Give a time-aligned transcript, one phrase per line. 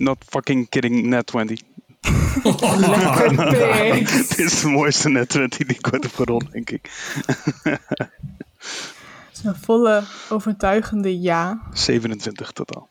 [0.00, 1.60] not fucking kidding, net 20.
[2.42, 4.08] Lekker pik.
[4.08, 6.90] Dit is de mooiste net 20 die ik ooit heb gerold, denk ik.
[9.28, 11.60] Het is een volle, overtuigende ja.
[11.72, 12.88] 27 totaal.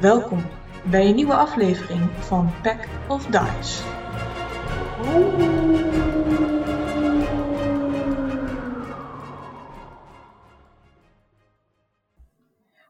[0.00, 0.46] Welkom
[0.82, 3.82] bij een nieuwe aflevering van Pack of Dice.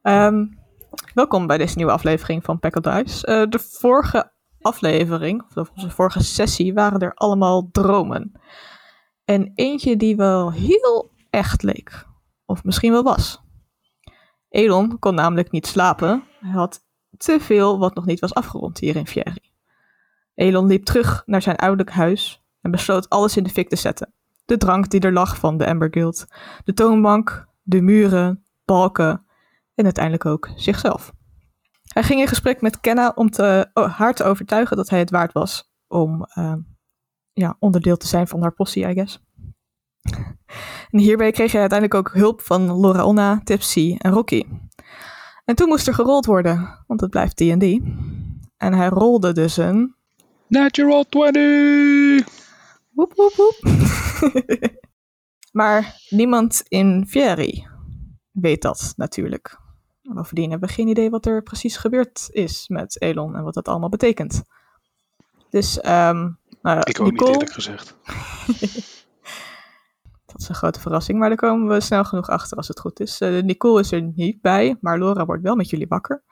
[0.02, 0.46] Ehm,
[1.14, 3.26] welkom bij deze nieuwe aflevering van Pack Dice.
[3.26, 8.32] Eh, de vorige aflevering, of onze vorige sessie, waren er allemaal dromen.
[9.24, 12.06] En eentje die wel heel echt leek.
[12.44, 13.42] Of misschien wel was.
[14.48, 16.24] Elon kon namelijk niet slapen.
[16.40, 16.84] Hij had
[17.16, 19.52] te veel wat nog niet was afgerond hier in Fieri.
[20.34, 24.12] Elon liep terug naar zijn ouderlijk huis en besloot alles in de fik te zetten.
[24.44, 26.26] De drank die er lag van de Amber Guild,
[26.64, 29.24] de toonbank, de muren, balken
[29.80, 31.12] en uiteindelijk ook zichzelf.
[31.92, 35.10] Hij ging in gesprek met Kenna om te, oh, haar te overtuigen dat hij het
[35.10, 36.54] waard was om eh,
[37.32, 39.20] ja, onderdeel te zijn van haar possie, I guess.
[40.90, 44.44] En hierbij kreeg hij uiteindelijk ook hulp van Laura Onna, Tipsy en Rocky.
[45.44, 47.80] En toen moest er gerold worden, want het blijft D&D.
[48.56, 49.94] En hij rolde dus een...
[50.46, 52.28] Natural 20!
[52.90, 53.58] Woep, woep, woep.
[55.60, 57.66] maar niemand in Fieri
[58.32, 59.59] weet dat natuurlijk.
[60.14, 63.68] Bovendien hebben we geen idee wat er precies gebeurd is met Elon en wat dat
[63.68, 64.42] allemaal betekent.
[65.50, 66.28] Dus, ehm
[66.62, 67.96] nou, Ik ook niet Nicole, eerlijk gezegd.
[70.26, 73.00] dat is een grote verrassing, maar daar komen we snel genoeg achter als het goed
[73.00, 73.20] is.
[73.20, 76.22] Eh, Nicole is er niet bij, maar Laura wordt wel met jullie wakker.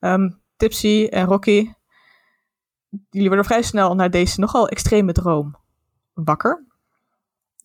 [0.00, 1.72] Ehm, Tipsy en Rocky,
[3.10, 5.56] jullie worden vrij snel naar deze nogal extreme droom
[6.14, 6.66] wakker.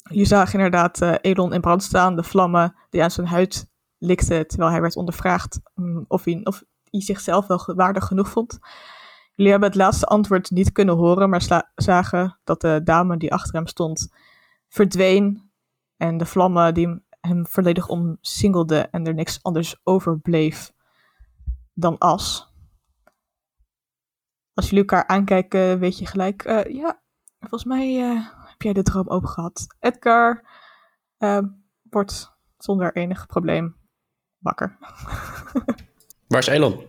[0.03, 3.71] Je zag inderdaad eh, Elon in brand staan, de vlammen die aan zijn huid
[4.03, 8.59] likten terwijl hij werd ondervraagd mm, of, hij, of hij zichzelf wel waardig genoeg vond.
[9.35, 13.53] Jullie hebben het laatste antwoord niet kunnen horen, maar zagen dat de dame die achter
[13.53, 14.13] hem stond
[14.67, 15.51] verdween
[15.97, 20.73] en de vlammen die hem- volledig omsingelden en er niks anders overbleef
[21.73, 22.51] dan as.
[24.53, 27.01] Als jullie elkaar aankijken, weet je gelijk, eh, ja,
[27.39, 29.67] volgens mij eh, heb jij de droom ook gehad.
[29.79, 30.49] Edgar
[31.17, 31.43] eh,
[31.89, 33.82] wordt zonder enig probleem
[34.43, 34.77] wakker.
[36.27, 36.81] Waar is Elon?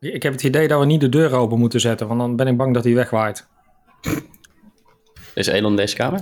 [0.00, 2.46] Ik heb het idee dat we niet de deur open moeten zetten, want dan ben
[2.46, 3.48] ik bang dat hij wegwaait.
[5.34, 6.20] Is Elon in deze kamer?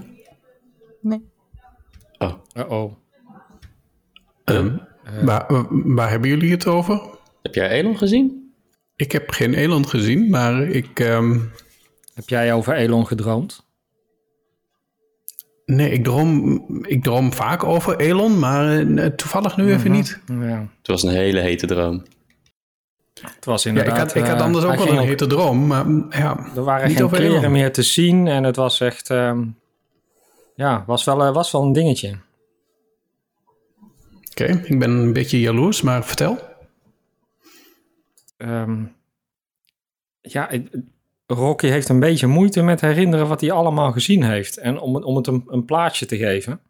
[1.00, 1.24] Nee.
[2.18, 2.92] Oh, Uh-oh.
[4.44, 4.76] Ehm,
[5.22, 7.00] waar, waar hebben jullie het over?
[7.42, 8.52] heb jij Elon gezien?
[8.96, 11.00] Ik heb geen eland gezien, maar ik.
[11.00, 11.38] ehm,
[12.14, 13.66] Heb jij over Elon gedroomd?
[15.76, 20.20] Nee, ik droom, ik droom vaak over Elon, maar eh, toevallig nu even niet.
[20.26, 20.66] Ja.
[20.78, 22.02] Het was een hele hete droom.
[23.20, 23.98] Het was Ja, ik inderdaad...
[23.98, 26.46] had, ik had eh, anders ook hij wel een hete droom, maar mm, ja.
[26.56, 27.52] Er waren niet geen kleren Elon.
[27.52, 29.10] meer te zien en het was echt...
[29.10, 29.44] ehm,
[30.54, 32.18] ja, was wel, eh, was wel een dingetje.
[34.30, 36.38] Oké, ik ben een beetje jaloers, maar vertel.
[38.36, 38.84] Ehm,
[40.20, 40.70] ja, ik-
[41.32, 44.56] Rocky heeft een beetje moeite met herinneren wat hij allemaal gezien heeft.
[44.56, 46.60] En om, het- om het een, een plaatje te geven.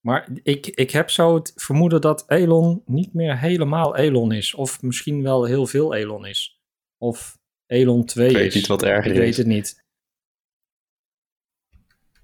[0.00, 4.54] Maar ik, ik heb zo het vermoeden dat Elon niet meer helemaal Elon is.
[4.54, 6.60] Of misschien wel heel veel Elon is.
[6.98, 8.54] Of Elon 2 Ik weet is.
[8.54, 9.36] niet wat erger Ik weet is.
[9.36, 9.84] het niet.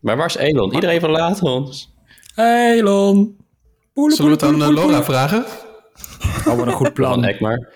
[0.01, 0.75] Maar waar is Elon?
[0.75, 1.95] Iedereen verlaat ons.
[2.37, 3.39] Elon!
[3.95, 5.45] Zullen we het aan eh, Laura vragen?
[6.47, 7.25] Oh, wat een goed Plan.
[7.25, 7.75] Ekmar.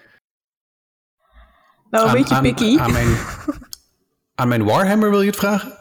[1.91, 2.79] Nou, een Aan- beetje aan- picky.
[2.79, 3.17] Aan mijn,
[4.41, 5.73] aan mijn Warhammer wil je het vragen?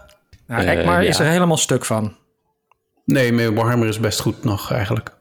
[0.47, 1.09] Nou, Eh, Ekmar ja.
[1.09, 2.15] is er helemaal stuk van.
[3.05, 5.17] Nee, mijn Warhammer is best goed nog eigenlijk.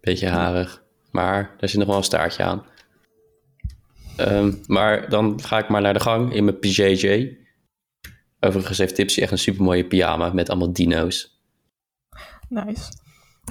[0.00, 0.82] Beetje harig.
[1.10, 2.64] Maar daar zit nog wel een staartje aan.
[4.16, 7.36] Ehm, maar dan ga ik maar naar de gang in mijn PJJ.
[8.40, 11.40] Overigens heeft Tipsy echt een supermooie pyjama met allemaal dino's.
[12.48, 12.92] Nice.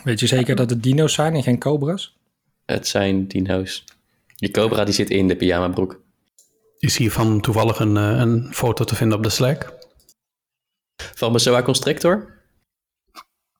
[0.03, 2.17] Weet je zeker dat het dino's zijn en geen cobra's?
[2.65, 3.83] Het zijn dino's.
[4.35, 6.03] Die cobra die zit in de pyjamabroek.
[6.85, 9.73] Is hiervan toevallig een, eh, een foto te vinden op de Slack?
[10.95, 12.43] Van mijn Zoa Constrictor.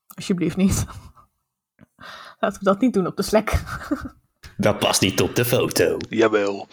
[0.07, 0.85] Alsjeblieft niet.
[2.39, 3.63] Laten we dat niet doen op de Slack.
[4.57, 5.97] Dat past niet op de foto.
[6.09, 6.67] Jawel.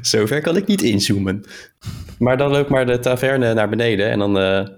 [0.00, 1.44] Zover kan ik niet inzoomen.
[2.18, 4.68] Maar dan loop maar de taverne naar beneden en dan eh,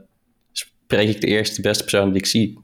[0.52, 2.60] spreek ik de eerste beste persoon die ik zie.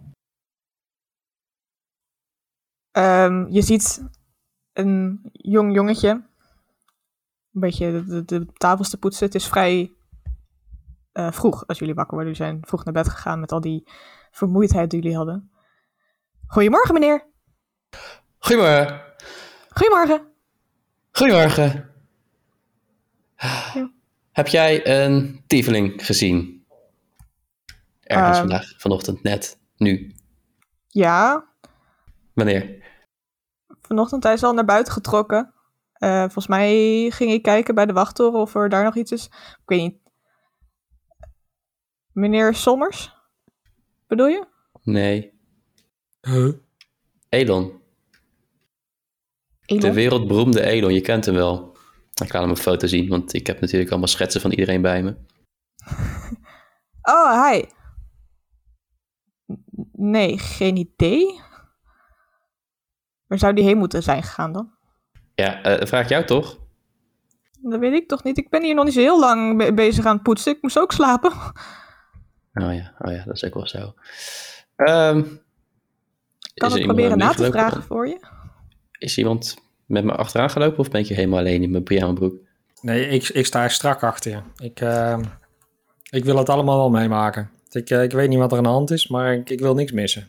[2.91, 4.03] Ehm, je ziet
[4.73, 6.29] een jong jongetje.
[7.55, 9.27] Een beetje de, de, de tafels te poetsen.
[9.27, 9.93] Het is vrij
[11.13, 12.33] eh, vroeg als jullie wakker worden.
[12.33, 13.89] Jullie zijn vroeg naar bed gegaan met al die
[14.31, 15.51] vermoeidheid die jullie hadden.
[16.47, 17.27] Goedemorgen, meneer.
[18.39, 19.03] Goedemorgen.
[19.69, 20.27] Goedemorgen.
[21.13, 21.91] Goedemorgen.
[24.33, 26.65] Heb jij een tiefeling gezien?
[28.01, 28.39] Ergens Ehm.
[28.39, 30.15] vandaag, vanochtend, net, nu.
[30.89, 31.45] Ja,
[32.35, 32.89] Wanneer?
[33.81, 35.55] vanochtend hij is al naar buiten getrokken.
[36.01, 36.71] Eh, volgens mij
[37.11, 39.25] ging ik kijken bij de wachttoren of er daar nog iets is.
[39.27, 39.99] Ik weet niet.
[42.13, 43.13] Meneer Sommers?
[44.07, 44.47] Bedoel je?
[44.83, 45.33] Nee.
[46.21, 46.53] Huh?
[47.29, 47.79] Elon.
[49.67, 51.77] De wereldberoemde Elon, je kent hem wel.
[52.25, 55.03] Ik laat hem een foto zien, want ik heb natuurlijk allemaal schetsen van iedereen bij
[55.03, 55.17] me.
[57.03, 57.63] Oh, hi.
[59.53, 61.41] N- Nee, geen idee.
[63.27, 64.79] Waar zou die heen moeten zijn gegaan dan?
[65.41, 66.59] Ja, eh vraag ik jou toch?
[67.63, 68.39] Dat weet ik toch niet.
[68.39, 70.53] Ik ben hier nog niet zo heel lang be- bezig aan het poetsen.
[70.53, 71.31] Ik moest ook slapen.
[72.55, 73.95] Oh ja, oh ja dat is ook wel zo.
[74.77, 75.25] Ehm, Ik
[76.55, 78.21] kan iemand proberen na te vragen voor je.
[78.99, 79.57] Is iemand
[79.87, 82.35] met me achteraan gelopen of ben ik hier helemaal alleen in mijn pyjamabroek?
[82.81, 84.65] Nee, ik, ik sta er strak achter je.
[84.65, 85.19] Ik, eh,
[86.11, 87.51] ik wil het allemaal wel meemaken.
[87.71, 89.75] Ik, eh, ik weet niet wat er aan de hand is, maar ik, ik wil
[89.75, 90.29] niks missen.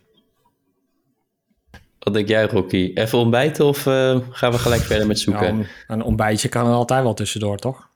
[2.04, 2.92] Wat denk jij, Rocky?
[2.94, 5.56] Even ontbijten of eh, gaan we gelijk verder met zoeken?
[5.56, 7.90] Nou, een, een ontbijtje kan er altijd wel tussendoor, toch?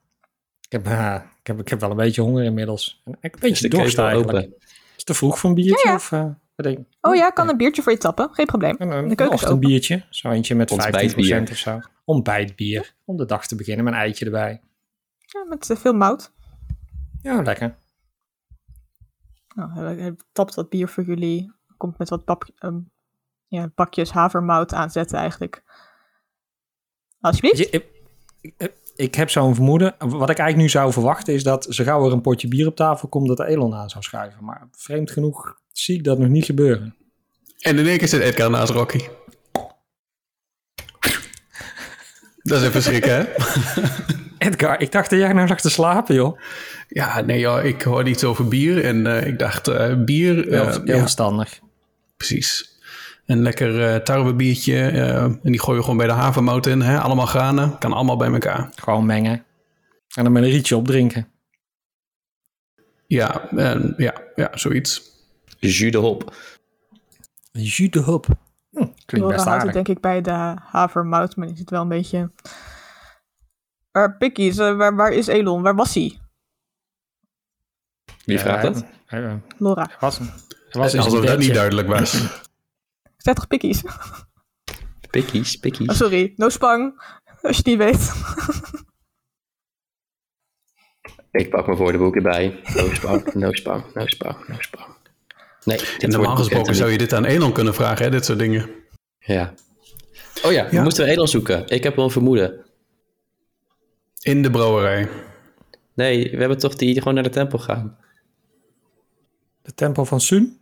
[0.62, 3.02] Ik heb, eh, ik heb, ik heb wel een beetje honger inmiddels.
[3.06, 4.38] En Een beetje de dorst eigenlijk.
[4.38, 4.56] open?
[4.60, 5.82] Is het te vroeg voor een biertje?
[5.84, 5.96] Ja, ja.
[5.96, 6.86] Of, eh, denk je?
[7.02, 8.30] Oh ja, ik kan een biertje voor je tappen.
[8.32, 8.76] Geen probleem.
[8.78, 10.06] Een, een, De keuken is een biertje.
[10.10, 11.42] Zo eentje met 15% Ontbijtbier.
[11.42, 11.80] of zo.
[12.06, 12.94] Ontbijtbier.
[13.06, 14.62] Om de dag te beginnen met een eitje erbij.
[15.20, 16.32] Ja, met veel mout.
[17.22, 17.78] Ja, lekker.
[19.56, 21.52] Nou, hij, tapt wat bier voor jullie.
[21.78, 22.80] Komt met wat pap, ehm,
[23.48, 25.64] ja, pakjes havermout aanzetten eigenlijk.
[27.22, 27.58] Alsjeblieft.
[27.58, 27.86] Je- ik,
[28.58, 29.96] ik, ik heb zo'n vermoeden.
[29.98, 32.76] Wat ik eigenlijk nu zou verwachten is dat zo gauw er een potje bier op
[32.76, 34.44] tafel komt, dat Elon aan zou schuiven.
[34.44, 36.96] Maar vreemd genoeg zie ik dat nog niet gebeuren.
[37.60, 39.08] En in één keer zit Edgar naast Rocky.
[42.44, 43.26] Dat is even schrikken, hè?
[44.48, 46.40] Edgar, ik dacht dat jij nou lag te slapen, joh.
[46.88, 50.52] Ja, nee, joh, ik hoorde iets over bier en eh, ik dacht, eh, bier, Heel,
[50.68, 51.60] eh, heel ja, verstandig.
[52.18, 52.75] precies.
[53.26, 56.82] Een lekker eh tarwebiertje eh, en die gooi je gewoon bij de havermout in.
[56.82, 57.00] Hè?
[57.00, 58.70] Allemaal granen, kan allemaal bij elkaar.
[58.76, 59.46] Gewoon mengen.
[60.16, 61.28] En dan met een rietje opdrinken.
[63.08, 65.02] Ja, en, ja, ja, zoiets.
[65.60, 66.36] Jus de hop.
[67.52, 68.26] Jus de hop.
[68.26, 69.74] Hm, klinkt Laura best houdt het aardig.
[69.74, 72.32] denk ik bij de havermout, maar die zit wel een beetje...
[74.18, 75.62] Pikkies, eh, waar, waar is Elon?
[75.62, 76.20] Waar was hij?
[78.26, 78.86] Wie vraagt Ja, dat?
[79.58, 79.90] Laura.
[80.00, 80.20] was,
[80.72, 82.14] was Alsof dat niet duidelijk was.
[83.26, 83.82] Zeg toch Pikkies?
[85.10, 85.98] Pikkies, Oh, pikkies.
[85.98, 87.02] sorry, no spang.
[87.42, 88.12] Als je het niet weet.
[91.32, 92.60] Ik pak mijn woordenboek erbij.
[92.76, 94.96] No spang, no spang, no spang, no spang.
[95.64, 98.70] Nee, En normaal gesproken zou je dit aan Elon kunnen vragen, hè, dit soort dingen.
[99.20, 99.54] Ja.
[100.44, 100.84] Oh ja, we Ja.
[100.84, 101.68] moesten Elon zoeken.
[101.68, 102.66] Ik heb wel een vermoeden.
[104.22, 105.10] In de brouwerij.
[105.94, 107.98] Nee, we hebben toch die gewoon naar de tempel gaan.
[109.62, 110.60] De tempel van Sun.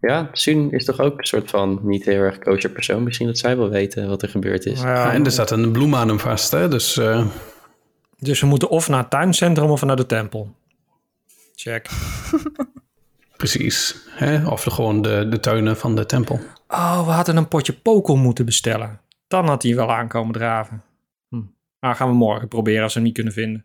[0.00, 3.02] Ja, Sun is toch ook een soort van niet heel erg kosher persoon.
[3.02, 4.80] Misschien dat zij wel weten wat er gebeurd is.
[4.80, 6.96] Ja, Ja, en er staat een bloem aan hem vast, hè, dus...
[6.96, 7.26] eh,
[8.18, 10.54] Dus we moeten of naar het tuincentrum of naar de tempel.
[11.54, 11.88] Check.
[13.36, 13.96] Precies.
[14.10, 14.48] Hè?
[14.48, 16.40] Of de, gewoon de, de tuinen van de tempel.
[16.68, 19.00] Oh, we hadden een potje pokel moeten bestellen.
[19.28, 20.82] Dan had hij wel aankomen draven.
[21.28, 21.40] Hm.
[21.80, 23.64] Maar gaan we morgen proberen als we hem niet kunnen vinden.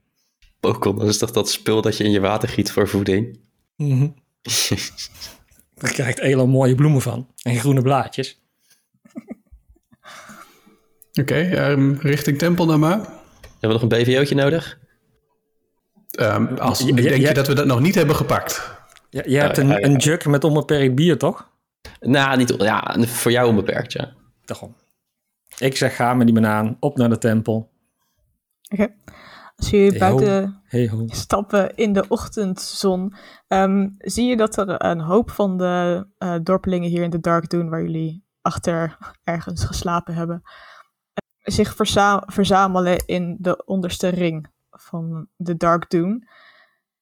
[0.60, 3.40] Pokon, dat is toch dat spul dat je in je water giet voor voeding?
[3.78, 4.08] Mhm.
[5.84, 7.28] Daar krijgt Elon mooie bloemen van.
[7.42, 8.42] En groene blaadjes.
[11.22, 12.98] Oké, ehm, richting tempel dan maar.
[12.98, 14.80] Hebben we nog een BVO'tje nodig?
[16.10, 17.28] Ehm, als, Ja, denk ja.
[17.28, 18.78] je dat we dat nog niet hebben gepakt?
[19.10, 19.84] Ja, je hebt een, ja.
[19.84, 21.50] een jug met onbeperkt bier, toch?
[22.00, 24.14] Nou, niet, ja, voor jou onbeperkt, ja.
[24.46, 24.76] Daarom.
[25.58, 27.72] Ik zeg, ga met die banaan op naar de tempel.
[28.70, 28.94] Oké.
[29.64, 30.16] Als jullie Hey, ho.
[30.18, 31.04] buiten Hey ho.
[31.08, 33.14] stappen in de ochtendzon,
[33.48, 37.50] ehm, zie je dat er een hoop van de eh, dorpelingen hier in de Dark
[37.50, 44.48] Dune, waar jullie achter ergens geslapen hebben, eh, zich verza- verzamelen in de onderste ring
[44.72, 46.28] van de Dark Dune.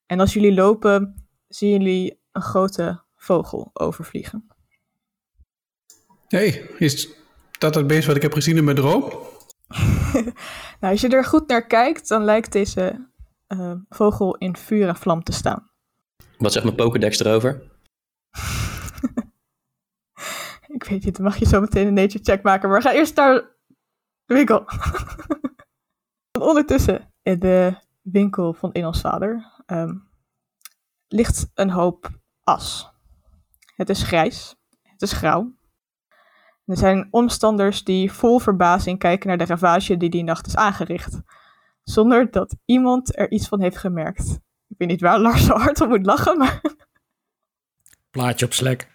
[0.06, 4.48] En als jullie lopen, zien jullie een grote vogel overvliegen.
[6.28, 7.10] hey, is
[7.60, 9.12] dat het beest wat ik heb gezien in mijn droom?
[10.80, 13.10] Nou, als je er goed naar kijkt, dan lijkt deze
[13.48, 15.70] eh, vogel in vuur en vlam te staan.
[16.38, 17.62] Wat zegt mijn Pokédex erover?
[20.68, 22.70] Ik weet niet, dan mag je zo meteen een nature check maken.
[22.70, 23.34] Maar gaan eerst naar
[24.26, 24.66] de winkel.
[26.50, 29.62] Ondertussen in de winkel van Enos vader.
[29.66, 29.96] ehm,
[31.08, 32.10] ligt een hoop
[32.44, 32.90] as.
[33.76, 35.54] Het is grijs, het is grauw.
[36.66, 41.20] Er zijn omstanders die vol verbazing kijken naar de ravage die die nacht is aangericht,
[41.84, 44.40] zonder dat iemand er iets van heeft gemerkt.
[44.68, 46.62] Ik weet niet waar Lars zo hard om moet lachen, maar
[48.12, 48.88] Plaatje op Slack.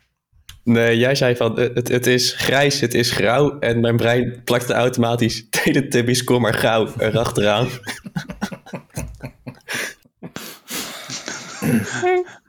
[0.65, 3.59] Nee, jij zei van eh, het, het is grijs, het is grauw.
[3.59, 7.69] En mijn brein plakte automatisch Teletubbies, kom maar gauw erachteraan.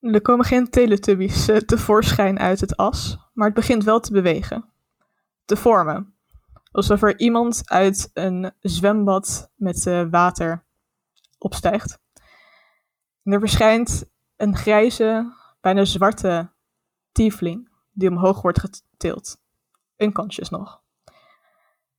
[0.00, 4.64] er komen geen teletubbies eh, tevoorschijn uit het as, maar het begint wel te bewegen.
[5.44, 6.14] Te vormen.
[6.70, 10.64] Alsof er iemand uit een zwembad met eh, water
[11.38, 12.00] opstijgt.
[13.22, 16.50] Er verschijnt een grijze, bijna zwarte
[17.12, 19.40] tiefling die omhoog wordt getild.
[19.96, 20.80] Unconscious nog.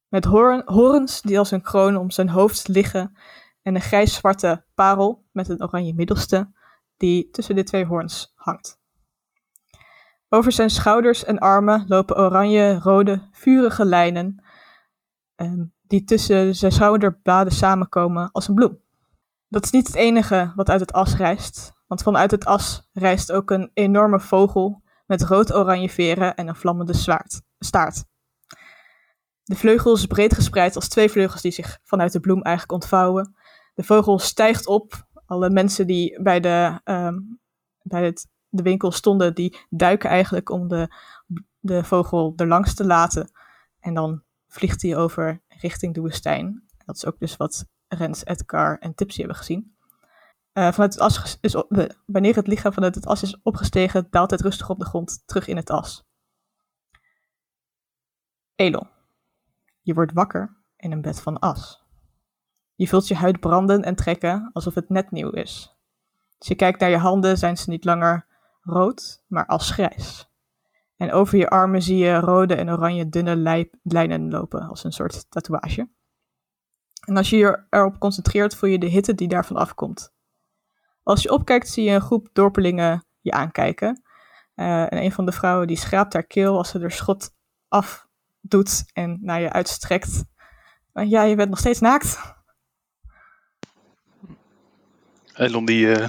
[0.08, 3.18] Met hoorn, horens die als een kroon om zijn hoofd liggen
[3.62, 6.52] en een grijs-zwarte parel met een oranje middelste
[7.00, 8.80] die tussen de twee hoorns hangt.
[10.30, 14.44] Over zijn schouders en armen lopen oranje-rode, vurige lijnen
[15.36, 18.82] ehm, die tussen zijn schouderbladen samenkomen als een bloem.
[19.48, 23.32] Dat is niet het enige wat uit het as rijst, want vanuit het as rijst
[23.32, 28.04] ook een enorme vogel met rood-oranje veren en een vlammende zwaard, staart.
[29.44, 33.36] De vleugel is breed gespreid als twee vleugels die zich vanuit de bloem eigenlijk ontvouwen.
[33.74, 35.08] De vogel stijgt op.
[35.30, 37.20] Alle mensen die bij, de, ehm,
[37.82, 40.88] bij het, de winkel stonden, die duiken eigenlijk om de,
[41.60, 43.32] de vogel erlangs te laten.
[43.80, 46.64] En dan vliegt hij over richting de woestijn.
[46.86, 49.76] Dat is ook dus wat Rens, Edgar en Tipsy hebben gezien.
[50.54, 51.64] Uh, vanuit het as is
[52.06, 55.48] wanneer het lichaam vanuit het as is opgestegen, daalt het rustig op de grond terug
[55.48, 56.06] in het as.
[58.56, 58.88] Elon.
[59.82, 61.79] Je wordt wakker in een bed van as.
[62.80, 65.78] Je voelt je huid branden en trekken alsof het net nieuw is.
[66.38, 68.26] Als je kijkt naar je handen, zijn ze niet langer
[68.62, 70.30] rood, maar asgrijs.
[70.98, 75.26] En over je armen zie je rode en oranje dunne lijnen lopen, als een soort
[75.30, 75.90] tatoeage.
[77.06, 80.14] En als je je erop concentreert, voel je de hitte die daarvan afkomt.
[81.04, 84.04] Als je opkijkt, zie je een groep dorpelingen je aankijken.
[84.56, 87.30] Uh, en een van de vrouwen die schraapt haar keel als ze er schot
[87.68, 90.24] afdoet en naar je uitstrekt.
[90.94, 92.38] Ja, je bent nog steeds naakt.
[95.40, 96.08] Elon die uh,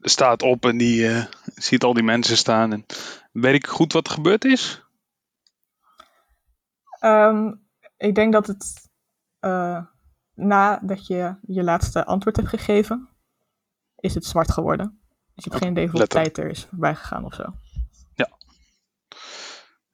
[0.00, 2.72] staat op en die ziet al die mensen staan.
[2.72, 2.86] En
[3.32, 4.82] weet ik goed wat er gebeurd is?
[7.00, 8.90] Um, ik denk dat het
[10.34, 13.08] nadat je je laatste antwoord hebt gegeven,
[13.96, 15.00] is het zwart geworden.
[15.34, 17.44] Dus je hebt geen idee hoeveel tijd er is voorbij gegaan of zo.
[18.14, 18.30] Ja.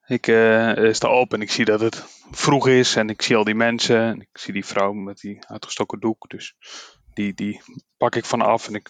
[0.07, 3.45] Ik uh, sta op en ik zie dat het vroeg is en ik zie al
[3.45, 4.00] die mensen.
[4.00, 6.28] En ik zie die vrouw met die uitgestoken doek.
[6.28, 6.57] Dus
[7.19, 7.61] die, die
[7.97, 8.89] pak ik van af en ik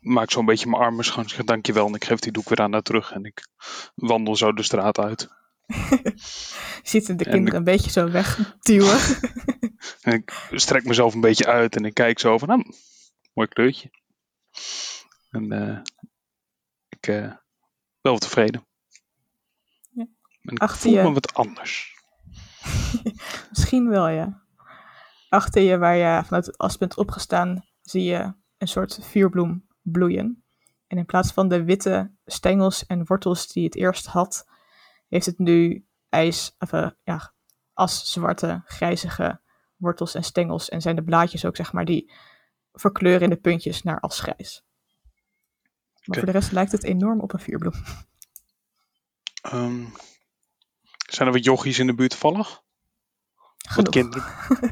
[0.00, 1.24] maak zo'n beetje mijn armen schoon.
[1.24, 3.12] Ik zeg dankjewel en ik geef die doek weer aan naar terug.
[3.12, 3.46] En ik
[3.94, 5.28] wandel zo de straat uit.
[5.66, 6.12] je
[6.90, 9.00] ziet de kinderen ik, een beetje zo wegduwen.
[10.06, 12.64] en ik strek mezelf een beetje uit en ik kijk zo van, nou,
[13.32, 13.90] mooi kleurtje.
[15.30, 15.78] En uh,
[16.88, 17.40] ik uh, ben
[18.00, 18.66] wel tevreden.
[19.90, 20.06] Ja.
[20.42, 21.02] En ik voel je...
[21.02, 21.94] me wat anders.
[23.50, 24.48] Misschien wel, ja.
[25.30, 30.44] Achter je, waar je vanuit het as bent opgestaan, zie je een soort vuurbloem bloeien.
[30.86, 34.48] En in plaats van de witte stengels en wortels die het eerst had,
[35.08, 37.34] heeft het nu ijs, of, uh, ja,
[37.86, 39.40] zwarte grijzige
[39.76, 40.68] wortels en stengels.
[40.68, 42.12] En zijn de blaadjes ook, zeg maar, die
[42.72, 44.64] verkleuren in de puntjes naar asgrijs.
[45.94, 46.22] Maar okay.
[46.22, 47.74] voor de rest lijkt het enorm op een vuurbloem.
[49.52, 49.92] Um,
[51.10, 52.62] zijn er wat jochies in de buurt toevallig?
[53.72, 53.90] Genoeg.
[53.90, 54.24] kinderen?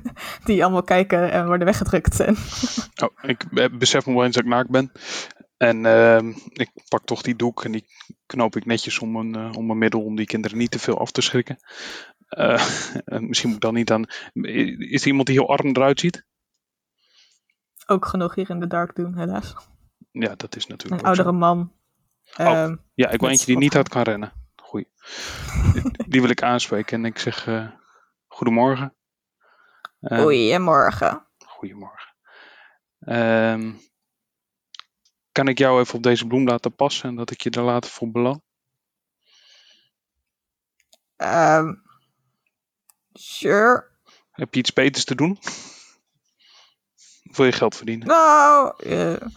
[0.44, 2.20] Die allemaal kijken en worden weggedrukt.
[2.20, 2.36] En
[3.04, 3.44] oh, ik
[3.78, 4.92] besef me wel eens dat ik naakt ben.
[5.56, 7.86] En uh, ik pak toch die doek en die
[8.26, 10.98] knoop ik netjes om mijn, uh, om mijn middel om die kinderen niet te veel
[10.98, 11.56] af te schrikken.
[12.30, 12.62] Uh,
[13.04, 14.04] misschien moet ik dan niet aan.
[14.78, 16.26] Is er iemand die heel arm eruit ziet?
[17.88, 19.54] ook genoeg hier in de dark doen, helaas.
[20.10, 21.00] Ja, dat is natuurlijk.
[21.00, 21.34] Een oudere zo.
[21.34, 21.72] man.
[22.36, 24.32] Oh, uh, ja, ik wil eentje die niet hard kan rennen.
[24.56, 24.88] Goeie.
[26.08, 27.68] die wil ik aanspreken en ik zeg uh,
[28.38, 28.94] goedemorgen.
[30.00, 31.26] Uh, goedemorgen.
[31.46, 32.14] Goedemorgen.
[33.00, 33.72] Ehm,
[35.32, 37.90] kan ik jou even op deze bloem laten passen en dat ik je er later
[37.90, 38.42] voor beloon?
[41.16, 41.82] Um,
[43.12, 43.90] sure.
[44.30, 45.38] Heb je iets beters te doen?
[47.22, 48.06] wil je geld verdienen?
[48.06, 49.30] Nou, uh,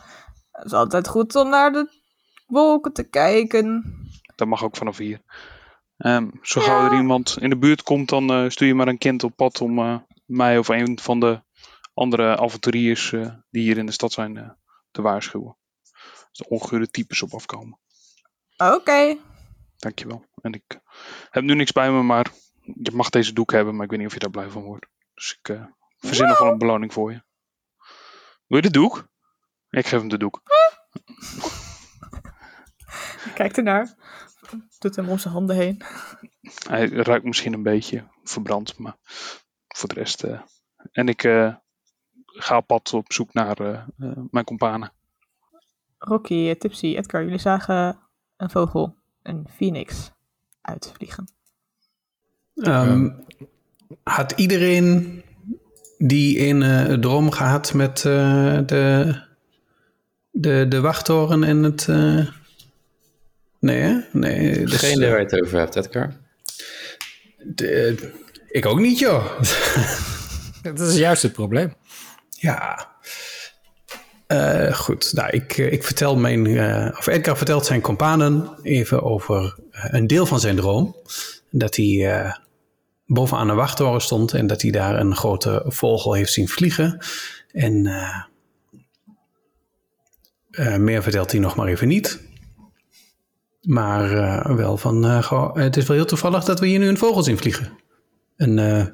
[0.52, 2.00] het is altijd goed om naar de
[2.48, 3.96] wolken te kijken.
[4.36, 5.22] Dat mag ook vanaf hier.
[6.04, 8.98] Um, zo gauw er iemand in de buurt komt, dan uh, stuur je maar een
[8.98, 11.42] kind op pad om uh, mij of een van de
[11.94, 13.10] andere avonturiers
[13.50, 14.58] die hier in de stad zijn
[14.92, 15.58] te waarschuwen.
[16.30, 17.80] als de ongeurde types op afkomen.
[18.58, 19.18] Oké.
[19.78, 20.26] Dankjewel.
[20.42, 20.80] En ik
[21.30, 22.32] heb nu niks bij me, maar
[22.62, 24.86] je mag deze doek hebben, maar ik weet niet of je daar blij van wordt.
[25.14, 25.64] Dus ik eh,
[25.98, 27.24] verzin nog wel een beloning voor je.
[28.48, 29.08] Wil je de doek?
[29.70, 30.42] Ik geef hem de doek.
[33.36, 33.96] Kijkt ernaar.
[34.80, 35.82] Doet hem om zijn handen heen.
[36.68, 38.96] Hij ruikt misschien een beetje verbrand, maar
[39.68, 40.24] voor de rest.
[40.24, 40.40] eh,
[40.92, 41.56] en ik eh,
[42.26, 44.92] ga op pad op zoek naar eh, eh, mijn companen.
[45.98, 48.00] Rocky, Tipsy, Edgar, jullie zagen
[48.38, 50.12] een vogel, een phoenix,
[50.62, 51.32] uitvliegen.
[52.56, 53.10] Ehm,
[54.04, 55.22] had iedereen
[55.98, 59.16] die in eh droom gehad met eh, de,
[60.32, 61.88] de, de wachttoren en het...
[63.62, 64.00] eh, Nee, hè?
[64.12, 64.60] Nee.
[64.60, 66.14] dus, Degene eh, waar je het over hebt, Edgar.
[67.38, 68.12] de-
[68.48, 69.40] ik ook niet, joh.
[70.64, 71.74] Dat is juist het probleem.
[72.30, 72.90] Ja.
[74.28, 79.04] Eh, goed, nou, ik, eh, ik vertel mijn, eh, of Edgar vertelt zijn companen even
[79.04, 80.96] over eh, een deel van zijn droom.
[81.50, 82.34] Dat hij eh,
[83.06, 86.98] bovenaan een wachttoren stond en dat hij daar een grote vogel heeft zien vliegen.
[87.52, 88.24] En eh,
[90.52, 92.20] eh, meer vertelt hij nog maar even niet.
[93.62, 96.98] Maar eh, wel van, eh, het is wel heel toevallig dat we hier nu een
[96.98, 97.72] vogel zien vliegen.
[98.38, 98.86] Een, eh,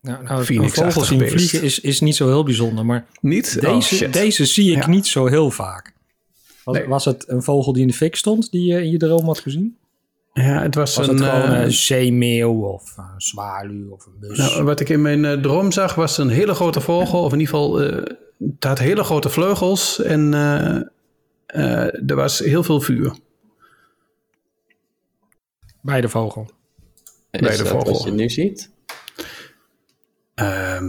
[0.00, 3.60] Nou, nou een vogel zien vliegen is, is niet zo heel bijzonder, maar niet?
[3.60, 4.88] deze, oh, deze zie ik Ja.
[4.88, 5.94] niet zo heel vaak.
[6.64, 6.86] Was, Nee.
[6.86, 9.38] was het een vogel die in de fik stond, die je in je droom had
[9.40, 9.76] gezien?
[10.32, 11.14] Ja, het was, Was een...
[11.16, 14.38] het gewoon een zeemeeuw of een zwaluw of een mus?
[14.38, 17.54] Nou, wat ik in mijn droom zag was een hele grote vogel, of in ieder
[17.54, 20.32] geval, het had hele grote vleugels en
[22.06, 23.12] er was heel veel vuur.
[25.82, 26.50] Bij de vogel.
[27.30, 27.92] Is Bij de dat vogel.
[27.92, 28.70] wat je nu ziet?
[30.34, 30.88] Ehm,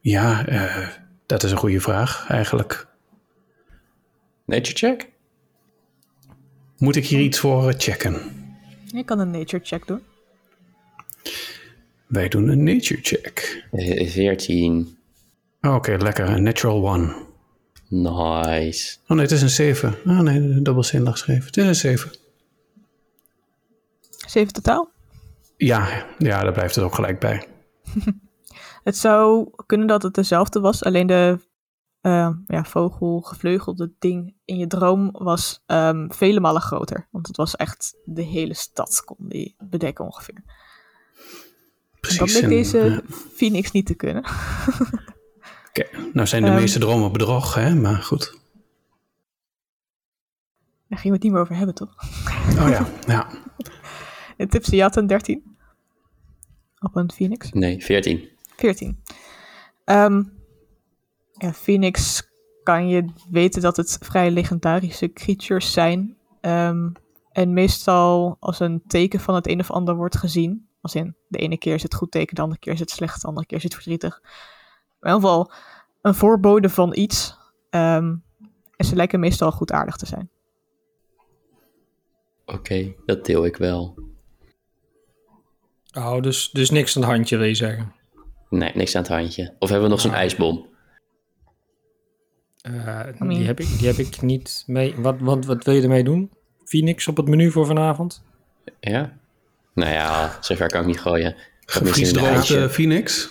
[0.00, 0.88] ja, eh,
[1.26, 2.86] dat is een goede vraag eigenlijk.
[4.44, 5.10] Nature check?
[6.78, 8.20] Moet ik hier iets voor eh, checken?
[8.86, 10.00] Je kan een nature check doen.
[12.06, 13.64] Wij doen een nature check.
[13.70, 14.98] Eh, 14.
[15.60, 16.28] Oké, lekker.
[16.28, 17.24] Een natural one.
[17.88, 18.96] Nice.
[19.02, 19.94] Oh nee, het is een 7.
[20.06, 21.46] Oh nee, dubbel zinnig geschreven.
[21.46, 22.10] Het is een 7.
[24.26, 24.90] Zeven totaal.
[25.56, 27.46] Ja, ja, daar blijft het ook gelijk bij.
[28.84, 31.38] Het zou kunnen dat het dezelfde was, alleen de
[32.00, 37.08] eh, ja, vogelgevleugelde ding in je droom was ehm, vele malen groter.
[37.10, 40.42] Want het was echt de hele stad kon die bedekken ongeveer.
[42.00, 42.18] Precies.
[42.18, 43.02] dat bleek en, deze
[43.34, 44.24] Phoenix niet te kunnen.
[45.68, 45.86] oké.
[46.12, 46.56] Nou zijn de Ehm.
[46.58, 47.74] meeste dromen bedrog, hè?
[47.74, 48.38] Maar goed.
[50.88, 51.94] Daar gingen we het niet meer over hebben, toch?
[52.60, 53.28] Oh ja, ja.
[54.36, 55.56] Tipsy had een 13
[56.78, 57.52] op een Phoenix.
[57.52, 58.28] Nee, 14.
[58.56, 59.02] 14.
[59.84, 60.22] Ehm,
[61.32, 62.30] ja, Phoenix
[62.62, 66.16] kan je weten dat het vrij legendarische creatures zijn.
[66.40, 66.88] Ehm,
[67.32, 70.68] en meestal als een teken van het een of ander wordt gezien.
[70.80, 73.20] Als in, de ene keer is het goed teken, de andere keer is het slecht,
[73.20, 74.20] de andere keer is het verdrietig.
[75.00, 75.52] Maar in ieder geval
[76.02, 77.38] een voorbode van iets.
[77.70, 78.14] Ehm,
[78.76, 80.30] en ze lijken meestal goedaardig te zijn.
[82.46, 83.94] Oké, dat deel ik wel.
[85.96, 87.92] Oh, dus, dus niks aan het handje, wil je zeggen.
[88.50, 89.54] Nee, niks aan het handje.
[89.58, 90.66] Of hebben we nog zo'n ijsbom?
[92.60, 94.94] Eh, die, heb ik, die heb ik niet mee.
[94.96, 96.30] Wat, wat, wat wil je ermee doen?
[96.64, 98.22] Phoenix op het menu voor vanavond?
[98.80, 99.18] Ja?
[99.74, 101.34] Nou ja, zover kan ik niet gooien.
[101.66, 102.68] Gevriesdroogde ijsje.
[102.68, 103.30] Phoenix.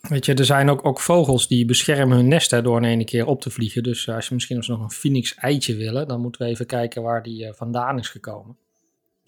[0.00, 3.26] Weet je, er zijn ook, ook vogels die beschermen hun nesten door in één keer
[3.26, 3.82] op te vliegen.
[3.82, 7.02] Dus eh, als je misschien nog een phoenix eitje willen, dan moeten we even kijken
[7.02, 8.56] waar die eh, vandaan is gekomen.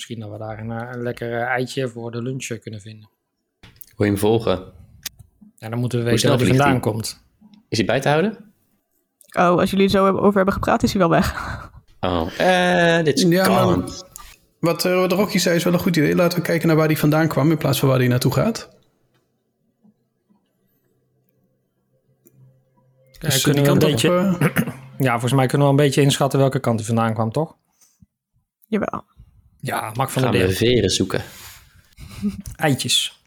[0.03, 2.81] Misschien dat we daar een, eh, een lekker eh, eitje voor de lunch eh, kunnen
[2.81, 3.09] vinden.
[3.97, 4.73] Wil je hem volgen?
[5.57, 6.81] Ja, dan moeten we weten waar vliegt vandaan hij?
[6.81, 7.23] komt.
[7.69, 8.53] Is hij bij te houden?
[9.39, 11.35] Oh, als jullie er zo over hebben gepraat, is hij wel weg.
[12.01, 13.85] Oh, eh, dit is Ja,
[14.61, 16.15] Wat, eh, wat Rocky zei is wel een goed idee.
[16.15, 18.69] Laten we kijken naar waar die vandaan kwam in plaats van waar die naartoe gaat.
[23.13, 24.39] Ja, Dus kunnen die we een op, beetje,
[25.07, 27.57] ja, volgens mij kunnen we wel een beetje inschatten welke kant hij vandaan kwam, toch?
[28.67, 29.05] Jawel.
[29.63, 30.51] Ja, Max van Gaan we Deel.
[30.51, 31.23] veren zoeken.
[32.57, 33.23] Eitjes.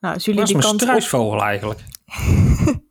[0.00, 1.80] Nou, als jullie Dat is die een kant op struisvogel eigenlijk.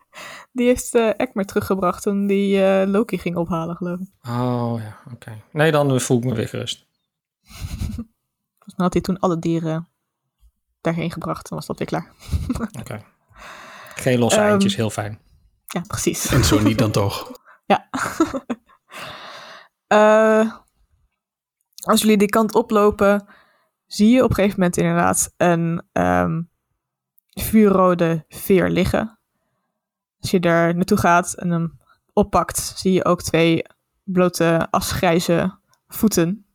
[0.52, 4.08] Die heeft eh Ekmer teruggebracht toen die eh, Loki ging ophalen, geloof ik.
[4.28, 5.42] Oh ja, oké.
[5.52, 6.88] Nee, dan voel ik me weer gerust.
[8.58, 9.88] Volgens mij had hij toen alle dieren
[10.82, 12.12] daarheen gebracht en was dat weer klaar.
[12.80, 13.04] Oké.
[13.96, 15.20] Geen losse Ehm, eindjes, heel fijn.
[15.66, 16.26] Ja, precies.
[16.32, 17.32] En zo niet dan toch.
[17.66, 17.90] Ja.
[19.88, 20.54] Eh,
[21.84, 23.28] als jullie die kant oplopen,
[23.86, 26.42] zie je op een gegeven moment inderdaad een ehm,
[27.30, 29.20] vuurrode veer liggen.
[30.20, 31.78] Als je daar naartoe gaat en hem
[32.14, 33.66] oppakt, zie je ook twee
[34.04, 36.46] blote asgrijze voeten.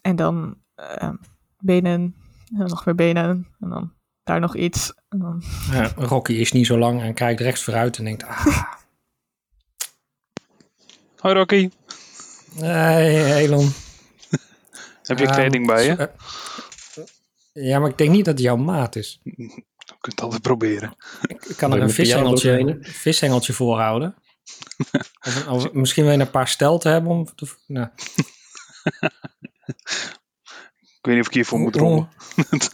[0.00, 1.10] En dan eh,
[1.58, 2.14] benen,
[2.58, 4.94] en nog meer benen, en dan daar nog iets.
[5.08, 8.24] En dan, Ja, Rocky is niet zo lang en kijkt rechts vooruit en denkt...
[8.24, 8.46] Ah,
[11.18, 11.70] Hoi Rocky,
[12.54, 13.72] nee, Elon.
[15.02, 15.96] heb je Ehm, kleding bij je?
[15.96, 16.06] eh,
[17.52, 19.20] Ja, maar ik denk niet dat het jouw maat is.
[19.88, 20.96] Je kunt het altijd proberen.
[21.48, 24.14] Ik kan er een vishengeltje, vishengeltje voorhouden.
[25.28, 27.10] of, of misschien wil je een paar stel te hebben.
[27.10, 27.88] Om te, nou,
[30.98, 32.08] Ik weet niet of ik hiervoor moet rollen.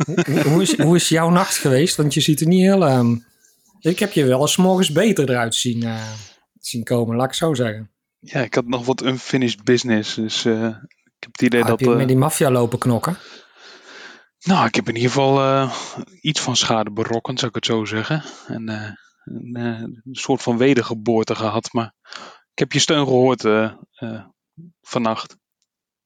[0.06, 1.96] hoe, hoe, is, hoe is jouw nacht geweest?
[1.96, 2.84] Want je ziet er niet heel...
[2.87, 3.16] ehm,
[3.80, 6.12] ik heb je wel eens 's morgens beter eruit zien, eh,
[6.60, 7.90] zien komen, laat ik zo zeggen.
[8.24, 10.14] Ja, ik had nog wat unfinished business.
[10.14, 10.66] Dus eh,
[11.04, 11.87] ik heb het idee Ah, heb dat...
[11.87, 13.16] je eh, met die maffia lopen knokken?
[14.40, 15.74] Nou, ik heb in ieder geval eh,
[16.20, 18.22] iets van schade berokkend, zou ik het zo zeggen.
[18.46, 18.90] En eh,
[19.24, 21.72] een, eh, een soort van wedergeboorte gehad.
[21.72, 21.94] Maar
[22.52, 24.24] ik heb je steun gehoord eh, eh,
[24.82, 25.37] vannacht.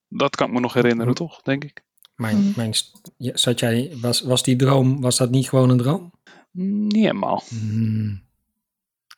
[0.09, 1.43] Dat kan ik me nog herinneren, toch?
[1.43, 1.83] Denk ik.
[2.15, 2.53] Mijn, Mhm.
[2.57, 2.75] mijn,
[3.19, 6.13] zat jij, was, was die droom, was dat niet gewoon een droom?
[6.53, 7.43] Niet helemaal.
[7.49, 8.23] Hmm.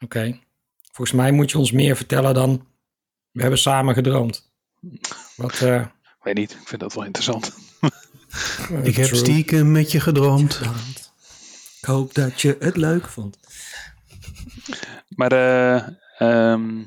[0.04, 0.38] Oké.
[0.92, 2.66] Volgens mij moet je ons meer vertellen dan
[3.32, 4.52] we hebben samen gedroomd.
[5.36, 5.86] Wat, eh,
[6.20, 7.52] Weet niet, ik vind dat wel interessant.
[8.82, 10.60] Ik heb stiekem met je gedroomd.
[11.80, 13.38] Ik hoop dat je het leuk vond.
[15.08, 15.88] Maar eh,
[16.18, 16.82] ehm,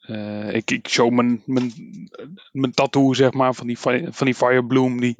[0.00, 1.72] eh, ik, ik show mijn, mijn,
[2.52, 5.00] mijn tattoo, zeg maar, van die, van die Firebloom.
[5.00, 5.16] Die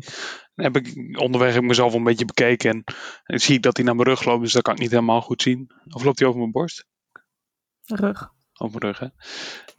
[0.55, 2.71] heb ik onderweg heb ik mezelf een beetje bekeken.
[2.71, 2.85] En,
[3.25, 5.21] en zie ik dat hij naar mijn rug loopt, dus dat kan ik niet helemaal
[5.21, 5.71] goed zien.
[5.89, 6.87] Of loopt hij over mijn borst?
[7.85, 8.35] rug.
[8.59, 9.07] Over mijn rug, hè?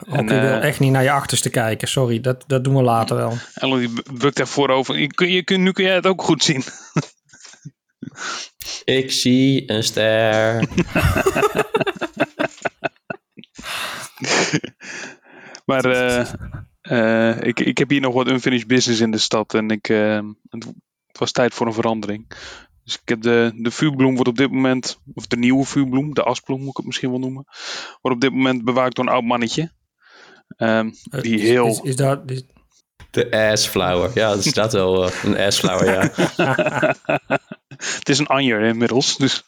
[0.08, 1.88] Ook En, je wil eh, echt niet naar je achterste kijken.
[1.88, 3.36] Sorry, dat, dat doen we later wel.
[3.54, 4.98] Ellen die bukt echt voorover.
[4.98, 6.62] Je, kun- je, kun- nu kun jij het ook goed zien.
[8.84, 10.64] Ik zie een ster.
[15.64, 16.26] Maar eh,
[16.80, 19.54] eh, ik, ik heb hier nog wat unfinished business in de stad.
[19.54, 22.30] En ik, het was tijd voor een verandering.
[22.88, 26.22] Dus ik heb de, de vuurbloem wordt op dit moment, of de nieuwe vuurbloem, de
[26.22, 27.44] asbloem moet ik het misschien wel noemen,
[28.00, 29.72] wordt op dit moment bewaakt door een oud mannetje.
[30.56, 32.44] Ehm, die Is- heel, Is, is dat, is-
[33.10, 34.10] De assflower.
[34.14, 36.00] Ja, dat staat wel eh, een assflower, ja.
[37.98, 39.34] het is een anjer inmiddels, dus.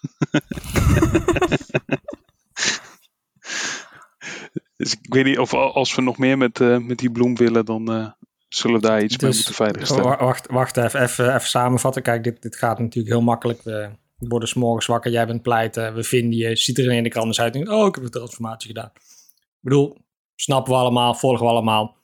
[4.77, 7.37] dus ik weet niet of al- als we nog meer met, eh, met die bloem
[7.37, 8.07] willen, dan eh,
[8.55, 10.05] zullen we daar iets mee Dus- moeten veiligstellen.
[10.05, 12.03] wa- wacht, wacht even, even, even samenvatten.
[12.03, 13.63] Kijk, dit, dit gaat natuurlijk heel makkelijk.
[13.63, 16.57] We worden 's morgens wakker, jij bent pleiten, we vinden je.
[16.57, 17.53] Ziet er in de krant uit.
[17.53, 18.91] Denk, oh, ik heb een transformatie gedaan.
[19.35, 19.97] Ik bedoel,
[20.37, 21.97] snappen we allemaal, volgen we allemaal.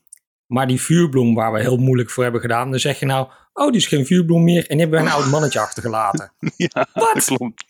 [0.47, 3.67] Maar die vuurbloem waar we heel moeilijk voor hebben gedaan, dan zeg je nou, oh,
[3.67, 6.33] die is geen vuurbloem meer en die hebben we een oud mannetje achtergelaten.
[6.57, 7.15] Ja, Wat?
[7.15, 7.65] dat klopt.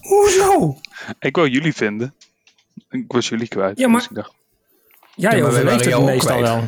[0.00, 0.76] Hoezo?
[1.20, 2.14] Ik wou jullie vinden.
[2.90, 3.78] Ik was jullie kwijt.
[3.78, 4.32] Ja, maar- dus ik dacht,
[5.14, 6.62] Jij Ja, overleeft het meestal wel.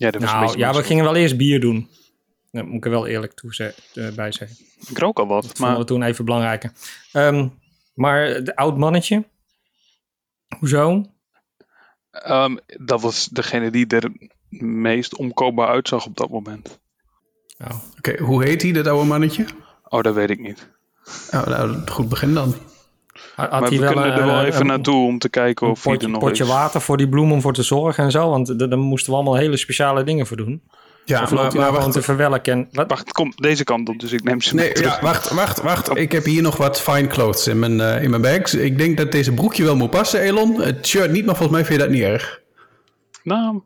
[0.00, 1.88] Ja, dat was een Nou, beetje ja, we gingen wel eerst bier doen.
[2.50, 4.56] Dat moet ik er wel eerlijk toe ze- eh, bij zeggen.
[4.88, 6.72] Ik rook al wat, Dat vonden maar we toen even belangrijker.
[7.12, 7.48] Ehm,
[7.94, 9.24] maar de oud mannetje.
[10.58, 11.04] Hoezo?
[12.10, 14.12] ehm, dat was degene die er
[14.58, 16.80] meest omkoopbaar uitzag op dat moment.
[17.58, 17.76] Oh.
[17.98, 19.46] Oké, hoe heet hij, dat oude mannetje?
[19.88, 20.68] Oh, dat weet ik niet.
[21.32, 22.54] Oh, nou, goed begin dan.
[23.36, 25.28] Had maar hij we wel kunnen een- er wel een- even een- naartoe om te
[25.28, 26.48] kijken of hij er potje, nog potje is.
[26.50, 28.30] water voor die bloem om voor te zorgen en zo.
[28.30, 30.62] Want daar moesten we allemaal hele speciale dingen voor doen.
[31.04, 31.92] Ja, of loopt maar, nou maar gewoon wacht.
[31.92, 32.52] te verwelken?
[32.52, 32.88] En, wat?
[32.90, 34.94] Wacht, kom deze kant op, dus ik neem ze Nee, mee terug.
[34.94, 35.96] ja, wacht, wacht, wacht.
[35.96, 38.54] Ik heb hier nog wat fine clothes in mijn, eh, in mijn bags.
[38.54, 40.60] Ik denk dat deze broekje wel moet passen, Elon.
[40.60, 42.40] Het shirt niet, maar volgens mij vind je dat niet erg.
[43.22, 43.60] Nou,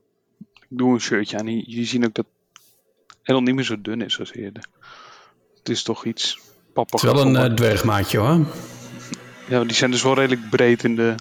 [0.55, 1.47] ik doe een shirtje aan.
[1.59, 2.27] Jullie zien ook dat
[3.23, 4.64] helemaal niet meer zo dun is als eerder.
[5.59, 7.14] Het is toch iets Het is pappiger.
[7.14, 8.38] wel een eh, dwergmaatje, hoor.
[9.49, 11.15] Ja, die zijn dus wel redelijk breed in de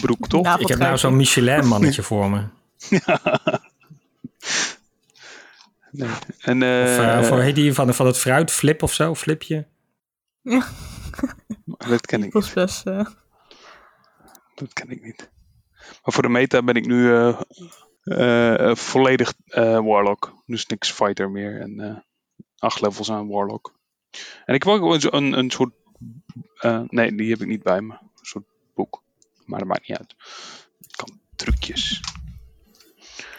[0.00, 0.42] broek, toch?
[0.42, 2.42] Nou, Ik heb nou zo'n Michelin mannetje voor me.
[5.90, 6.08] Nee.
[6.40, 8.50] En, Of, eh, eh, of hoe heet die van, van het fruit?
[8.50, 9.14] Flip of zo?
[9.14, 9.66] Flipje?
[10.42, 10.66] Ja,
[11.88, 12.54] dat ken ik niet.
[14.54, 15.30] Dat ken ik niet.
[16.02, 17.40] Maar voor de meta ben ik nu eh,
[18.02, 20.34] eh, eh, volledig eh, Warlock.
[20.46, 21.60] Dus niks fighter meer.
[21.60, 21.96] En eh,
[22.58, 23.74] acht levels aan Warlock.
[24.44, 25.72] En ik wil ook een, een soort...
[26.56, 27.92] eh, nee, die heb ik niet bij me.
[27.92, 29.02] Een soort boek.
[29.44, 30.14] Maar dat maakt niet uit.
[30.78, 32.00] Ik kan trucjes.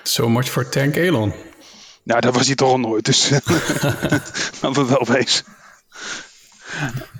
[0.04, 1.34] So much for Tank Elon.
[2.04, 3.06] Nou, dat was hij toch al nooit.
[3.06, 3.30] Dus
[4.62, 5.46] laten we wel wezen.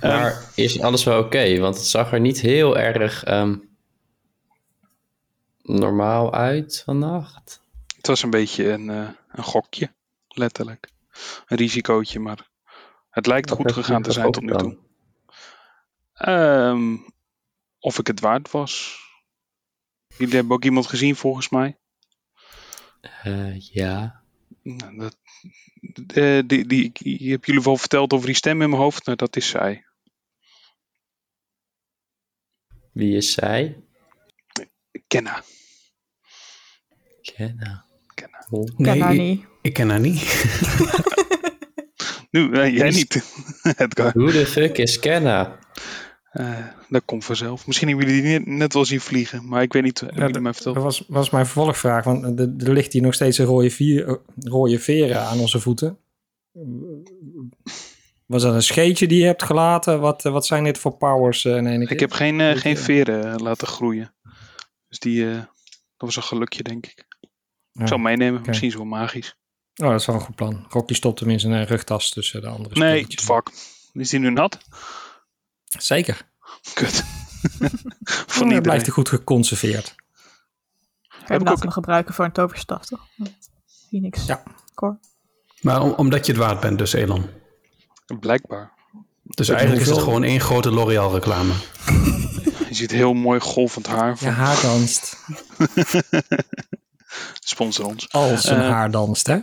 [0.00, 1.58] Maar is alles wel oké?
[1.58, 3.56] Want het zag er niet heel erg ehm,
[5.62, 7.60] normaal uit vannacht.
[7.96, 9.92] Het was een beetje een, eh, een gokje.
[10.28, 10.88] Letterlijk.
[11.46, 12.48] Een risicootje, maar
[13.10, 14.87] het lijkt goed gegaan te zijn tot nu toe.
[16.18, 16.96] Ehm,
[17.78, 19.00] of ik het waard was.
[20.16, 21.78] Jullie hebben ook iemand gezien volgens mij.
[23.22, 24.22] Eh, ja.
[24.62, 25.16] Nou, dat,
[26.48, 29.04] die, die, ik heb jullie wel verteld over die stem in mijn hoofd.
[29.04, 29.86] Nou, dat is zij.
[32.92, 33.82] Wie is zij?
[35.06, 35.42] Kenna.
[37.22, 37.84] Kenna.
[38.14, 38.46] Kenna.
[38.50, 38.62] Oh.
[38.66, 39.44] Ik ken haar ik, niet.
[39.62, 40.44] ik ken haar niet.
[42.30, 43.14] Nu, eh, jij Is- niet,
[43.78, 44.12] Edgar.
[44.12, 45.58] Who the fuck is Kenna?
[46.38, 47.66] Eh, dat komt vanzelf.
[47.66, 49.48] Misschien hebben jullie die net, wel zien vliegen.
[49.48, 50.76] Maar ik weet niet, Ja, mij Dat verteld?
[50.76, 54.14] was, was mijn vervolgvraag, want er, er ligt hier nog steeds een rode, vier, eh,
[54.38, 55.98] rode veren aan onze voeten.
[58.26, 60.00] Was dat een scheetje die je hebt gelaten?
[60.00, 61.90] Wat, eh, wat zijn dit voor powers één keer?
[61.90, 64.14] Ik heb geen, geen veren laten groeien.
[64.88, 65.46] Dus die, dat
[65.96, 67.06] was een gelukje, denk ik.
[67.72, 67.82] Ja.
[67.82, 68.42] Ik zal meenemen.
[68.46, 69.36] Misschien is het wel magisch.
[69.74, 70.66] Oh, dat is wel een goed plan.
[70.68, 73.50] Rocky stopt hem in zijn rugtas tussen de andere Nee, fuck.
[73.92, 74.58] Is die nu nat?
[75.68, 76.28] Zeker.
[76.74, 77.04] Kut.
[78.38, 78.62] Iedereen.
[78.62, 79.94] blijft hij goed geconserveerd.
[81.26, 83.06] Je ik ook- gebruiken voor een toverstaf, toch?
[83.88, 84.26] Phoenix.
[84.26, 84.42] Ja.
[84.74, 84.98] Core.
[85.60, 87.30] Maar om- omdat je het waard bent, dus Elon.
[88.20, 88.72] Blijkbaar.
[89.22, 91.52] Dus eigenlijk is het gewoon één grote L'Oreal reclame.
[92.68, 95.16] Je ziet heel mooi golvend haar Ja, van haar danst.
[97.54, 98.10] sponsor ons.
[98.12, 98.68] Als een Eh.
[98.70, 99.38] haar danst, hè?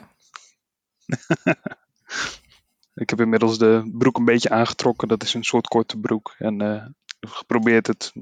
[2.95, 5.08] Ik heb inmiddels de broek een beetje aangetrokken.
[5.08, 6.36] Dat is een soort korte broek.
[6.38, 6.86] En eh,
[7.19, 8.13] heb geprobeerd het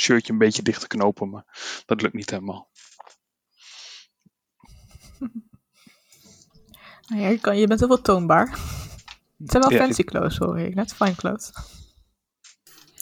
[0.00, 1.30] shirtje een beetje dicht te knopen.
[1.30, 1.44] Maar
[1.86, 2.70] dat lukt niet helemaal.
[7.06, 8.48] Nou ja, je, kan, je bent heel veel toonbaar.
[9.38, 10.94] Het zijn wel Ja, fancy clothes, hoor ik net.
[10.94, 11.52] Fine clothes.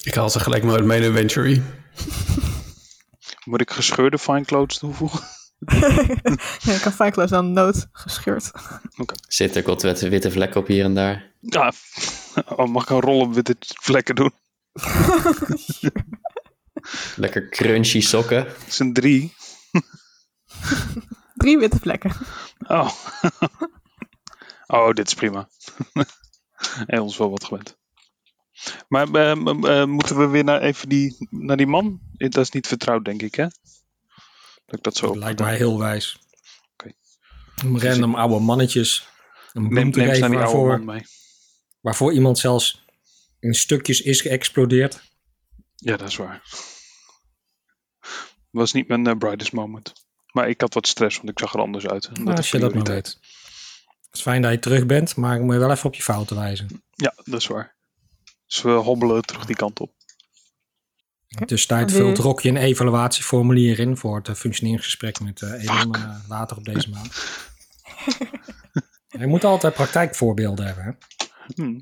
[0.02, 1.62] Ik haal ze gelijk maar uit mijn inventory.
[3.44, 5.20] Moet ik gescheurde fine clothes toevoegen?
[6.58, 8.50] Ja, ik heb clothes dan nood gescheurd.
[9.28, 11.32] Zit ook wat witte, witte vlekken op hier en daar?
[11.40, 11.72] Ja.
[12.56, 14.32] Oh, mag ik een rol op witte vlekken doen?
[17.16, 18.46] Lekker crunchy sokken.
[18.46, 19.34] Het zijn drie.
[21.34, 22.12] Drie witte vlekken.
[22.66, 22.90] Oh.
[24.66, 25.48] oh, dit is prima.
[26.86, 27.78] en ons wel wat gewend.
[28.88, 32.00] Maar eh, eh, moeten we weer naar, even die, naar die man?
[32.12, 33.46] Dat is niet vertrouwd, denk ik, hè?
[34.76, 35.06] Dat ik dat zo...
[35.06, 36.18] Dat lijkt mij heel wijs.
[37.64, 39.08] Om random oude mannetjes
[39.52, 41.02] een Neem, neem oude waarvoor, man mee.
[41.80, 42.84] waarvoor iemand zelfs
[43.40, 45.00] in stukjes is geëxplodeerd.
[45.74, 46.42] Ja, dat is waar.
[48.50, 49.92] Was niet mijn eh, brightest moment.
[50.32, 52.10] Maar ik had wat stress, want ik zag er anders uit.
[52.12, 53.18] Nou, dat als je dat maar prioriteit.
[53.20, 53.32] weet.
[54.04, 56.02] Het is fijn dat je terug bent, maar ik moet je wel even op je
[56.02, 56.82] fouten wijzen.
[56.90, 57.76] Ja, dat is waar.
[58.46, 59.94] Dus we hobbelen terug die kant op.
[61.34, 65.96] Tussentijd vult Rocky een evaluatieformulier in voor het eh, functioneringsgesprek met eh Elon Fuck.
[65.96, 67.12] eh, later op deze maand.
[69.20, 70.84] je moet altijd praktijkvoorbeelden hebben.
[70.84, 70.92] Hè?
[71.54, 71.80] Hm.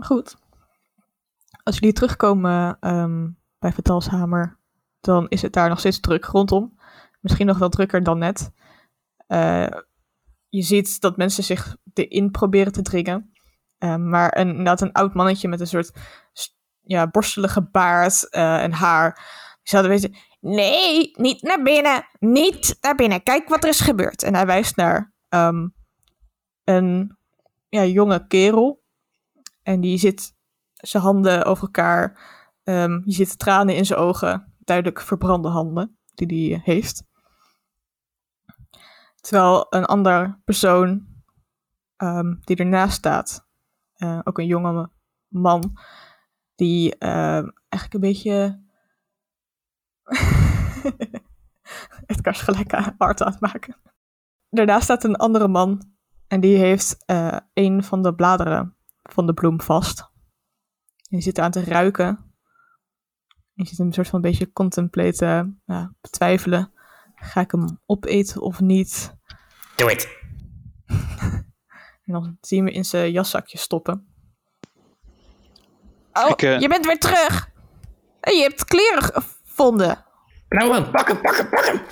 [0.00, 0.36] Goed.
[1.62, 4.58] Als jullie terugkomen ehm, bij Vertalshamer,
[5.00, 6.78] dan is het daar nog steeds druk rondom.
[7.20, 8.50] Misschien nog wel drukker dan net.
[9.26, 9.66] Eh,
[10.48, 13.32] je ziet dat mensen zich erin proberen te dringen.
[13.78, 15.92] Ehm, maar een, inderdaad een oud mannetje met een soort
[16.82, 19.14] ja, borstelige baard eh, en haar.
[19.62, 22.06] Die zouden weten, nee, niet naar binnen.
[22.18, 23.22] Niet naar binnen.
[23.22, 24.22] Kijk wat er is gebeurd.
[24.22, 25.68] En hij wijst naar ehm,
[26.64, 27.16] een
[27.68, 28.82] ja, jonge kerel.
[29.62, 30.34] En die zit
[30.74, 32.18] zijn handen over elkaar.
[32.64, 34.54] Ehm, je ziet tranen in zijn ogen.
[34.58, 37.04] Duidelijk verbrande handen die hij heeft.
[39.20, 41.06] Terwijl een ander persoon
[41.96, 43.46] ehm, die ernaast staat,
[43.94, 44.90] eh, ook een jonge
[45.28, 45.78] man,
[46.62, 48.60] die ehm, eigenlijk een beetje.
[52.06, 53.76] Is gelijk hard aan het maken.
[54.50, 55.94] Daarnaast staat een andere man
[56.26, 60.00] en die heeft eh, een van de bladeren van de bloem vast.
[60.00, 62.34] En die zit aan te ruiken.
[63.52, 66.72] Je hem een soort van een beetje contemplaten, ja, betwijfelen.
[67.14, 69.16] Ga ik hem opeten of niet?
[69.76, 70.08] Doe het.
[72.04, 74.11] En dan zie je hem in zijn jaszakje stoppen.
[76.12, 77.50] Oh, Ik, eh, je bent weer terug!
[78.20, 80.04] En je hebt kleren gevonden.
[80.48, 81.82] Nou man, pak hem, pak hem, pak hem.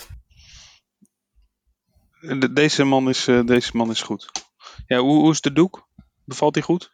[2.41, 4.31] De- deze, man is, eh, deze man is goed.
[4.87, 5.89] Ja, hoe, hoe is de doek?
[6.25, 6.93] Bevalt hij goed?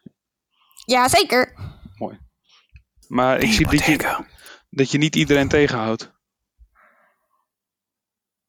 [0.85, 1.53] Ja, zeker.
[1.95, 2.19] Mooi.
[3.07, 4.25] Maar ik zie dat je,
[4.69, 6.15] dat je niet iedereen tegenhoudt.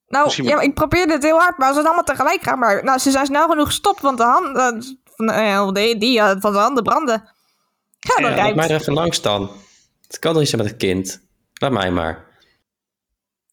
[0.06, 2.58] Nou, ja, ik probeerde het heel hard, maar ze zijn allemaal tegelijk gaan.
[2.58, 6.36] Maar nou, ze zijn snel genoeg gestopt, want de handen van, eh, die, die eh,
[6.40, 7.36] van de handen branden.
[7.98, 9.50] Ja, dat Ja, Laat mij er even langs dan.
[10.06, 11.20] Het kan toch niet zijn met het kind.
[11.54, 12.26] Laat mij maar.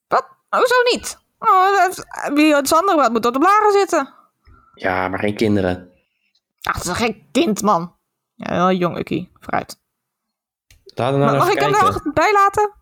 [0.07, 0.27] Wat?
[0.49, 1.17] Hoezo niet?
[1.39, 4.13] Oh, dat- wie het andere wat moet op de blaren zitten.
[4.73, 5.89] Ja, maar geen kinderen.
[6.61, 7.95] Ach, dat is een gek kind, man.
[8.35, 9.31] Ja, wel jong, Ukkie.
[9.39, 9.79] Vooruit.
[10.95, 12.73] Maar nou mag ik hem er bij laten?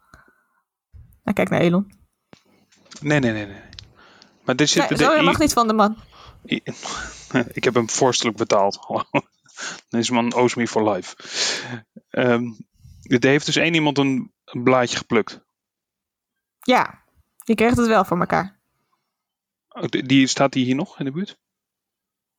[1.23, 1.93] Nou, kijk naar Elon.
[3.01, 3.61] Nee, nee, nee, nee.
[4.43, 5.97] Maar dit zit Nee, de- zo, i- mag niet van de man.
[7.53, 8.79] Ik heb hem vorstelijk betaald.
[9.89, 11.15] Deze man owes me for life.
[12.09, 12.43] Ehm,
[13.01, 15.41] er heeft dus één iemand een, een blaadje geplukt.
[16.59, 17.03] Ja,
[17.43, 18.61] je krijgt het wel voor elkaar.
[19.69, 21.39] Oh, die- Die, staat die hier nog in de buurt?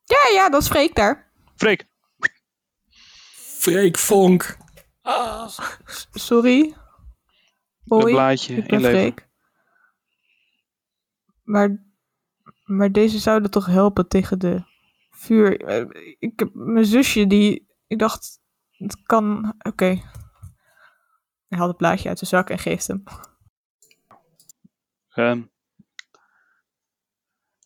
[0.05, 1.33] Ja, ja, dat is Freek daar.
[1.57, 1.87] Freek,
[3.37, 4.57] Freek Vonk.
[6.13, 6.61] Sorry.
[6.65, 6.75] een
[7.85, 8.81] Hoi, blaadje ik ben.
[8.81, 9.29] Freek.
[11.43, 11.85] Maar,
[12.65, 14.65] maar deze zouden toch helpen tegen de
[15.25, 15.61] vuur.
[15.61, 17.67] Eh, Ik heb mijn zusje die...
[17.87, 19.55] Ik dacht, het kan...
[19.59, 19.85] Oké.
[21.49, 23.03] Hij haalt het blaadje uit zijn zak en geeft hem.
[25.09, 25.43] Ehm,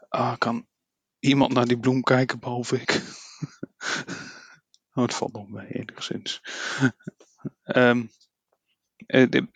[0.08, 0.66] ah, kan
[1.18, 2.90] iemand naar die bloem kijken behalve ik?
[4.94, 6.40] oh, het valt nog mee, enigszins.
[9.06, 9.48] De-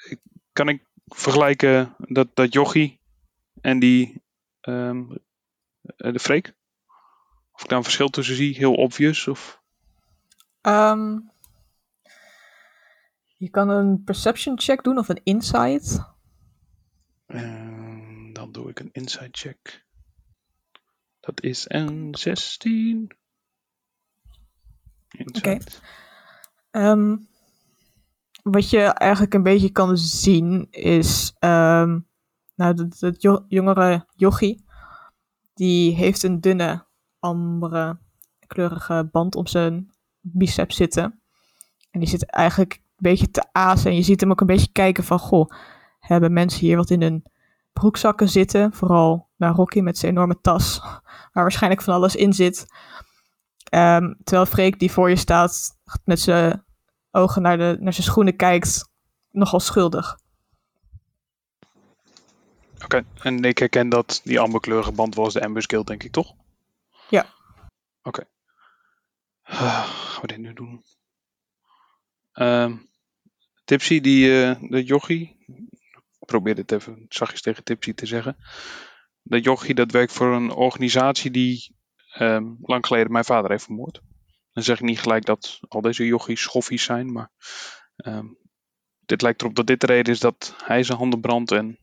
[0.53, 3.01] kan ik vergelijken dat, dat jochie
[3.61, 4.23] en die
[4.61, 5.11] ehm,
[5.83, 6.55] eh, de freek?
[7.53, 9.29] Of ik daar een verschil tussen zie, heel obvious?
[9.29, 9.62] Of...
[10.61, 11.19] Ehm,
[13.37, 16.11] je kan een perception check doen of een insight.
[17.27, 19.87] Ehm, dan doe ik een inside check.
[21.21, 23.12] Dat is een 16.
[25.11, 25.81] Insight.
[26.71, 27.17] Ehm,
[28.43, 34.65] wat je eigenlijk een beetje kan zien is, nou, dat, dat jo- jongere jochie,
[35.55, 36.87] die heeft een dunne,
[37.23, 37.99] ambere,
[38.47, 41.21] kleurige band om zijn biceps zitten.
[41.91, 43.91] En die zit eigenlijk een beetje te azen.
[43.91, 45.51] En je ziet hem ook een beetje kijken van, goh,
[45.99, 47.25] hebben mensen hier wat in hun
[47.73, 48.73] broekzakken zitten?
[48.73, 50.79] Vooral naar Rocky met zijn enorme tas,
[51.33, 52.67] waar waarschijnlijk van alles in zit.
[53.65, 56.65] Ehm, terwijl Freek, die voor je staat, met zijn
[57.11, 58.89] ogen naar, de, naar zijn schoenen kijkt,
[59.31, 60.21] nogal schuldig.
[62.85, 66.35] Oké, en ik herken dat die amberkleurige band was de Amber's Guild, denk ik, toch?
[67.12, 67.27] Ja.
[68.03, 68.25] Oké.
[69.42, 70.85] Ah, gaan we dit nu doen?
[72.33, 72.77] Ehm,
[73.64, 75.44] Tipsy, die, eh de jochie.
[76.18, 78.37] Ik probeer dit even zachtjes tegen Tipsy te zeggen.
[79.22, 81.77] Dat jochie, dat werkt voor een organisatie die
[82.12, 84.01] ehm, lang geleden mijn vader heeft vermoord.
[84.53, 87.31] Dan zeg ik niet gelijk dat al deze jochies schoffies zijn, maar
[87.96, 88.27] ehm,
[89.01, 91.79] dit lijkt erop dat dit de reden is dat hij zijn handen brandt en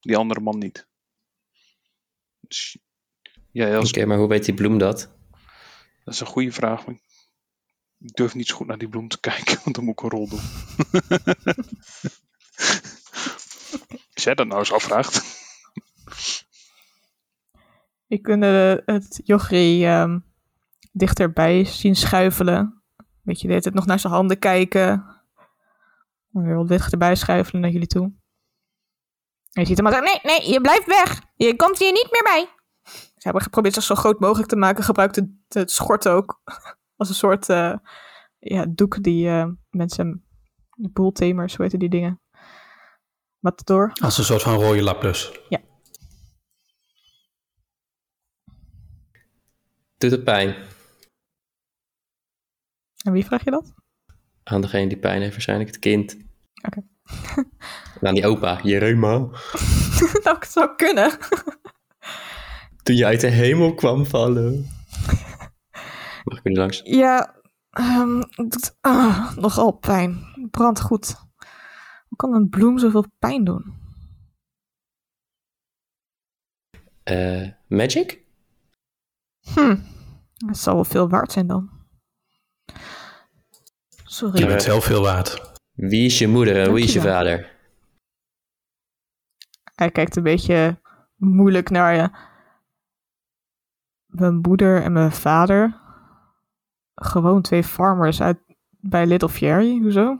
[0.00, 0.88] die andere man niet.
[2.40, 2.78] Dus,
[3.52, 5.08] ja, als, Oké, maar hoe weet die bloem dat?
[6.04, 6.86] dat is een goede vraag.
[6.86, 6.94] maar
[7.98, 10.10] Ik durf niet zo goed naar die bloem te kijken, want dan moet ik een
[10.10, 10.40] rol doen.
[14.14, 15.38] Als jij dat nou eens afvraagt.
[18.06, 20.18] Je kunt eh, het jochie ehm,
[20.92, 22.82] dichterbij zien schuifelen.
[23.22, 24.90] Weet je, de hele tijd nog naar zijn handen kijken.
[26.32, 28.02] En weer wat dichterbij schuifelen naar jullie toe.
[29.52, 31.22] En je ziet hem maar zeggen, nee, nee, je blijft weg.
[31.36, 32.48] Je komt hier niet meer bij.
[33.20, 34.84] Ze hebben geprobeerd zich zo groot mogelijk te maken.
[34.84, 36.40] Gebruikt het, het schort ook
[36.96, 37.74] als een soort eh,
[38.38, 40.24] ja, doek die eh, mensen,
[40.70, 42.20] de boeltemers, hoe heten die dingen?
[43.38, 43.92] Matador.
[44.02, 45.40] Als een soort van rode laplus.
[49.98, 50.54] Doet het pijn?
[53.04, 53.74] En wie vraag je dat?
[54.42, 56.16] Aan degene die pijn heeft, waarschijnlijk het kind.
[56.66, 56.82] Oké.
[58.00, 59.08] En aan die opa, Jerema.
[60.24, 61.18] nou, het zou kunnen.
[62.82, 64.52] Toen je uit de hemel kwam vallen.
[66.24, 66.80] Mag ik er niet langs?
[66.84, 67.34] Ja,
[67.70, 70.24] ehm, het doet ah, nogal pijn.
[70.34, 71.16] Het brandt goed.
[72.08, 73.78] Hoe kan een bloem zoveel pijn doen?
[77.02, 78.24] Eh, magic?
[79.40, 79.76] Hm,
[80.46, 81.70] het zal wel veel waard zijn dan.
[84.04, 84.38] Sorry.
[84.38, 85.58] Je bent zelf veel waard.
[85.72, 87.58] Wie is je moeder en wie is je vader?
[89.74, 90.80] Hij kijkt een beetje
[91.16, 92.10] moeilijk naar je.
[94.10, 95.78] Mijn moeder en mijn vader.
[96.94, 98.38] Gewoon twee farmers uit
[98.80, 99.78] bij Little Fairy.
[99.78, 100.18] Hoezo?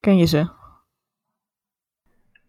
[0.00, 0.50] Ken je ze?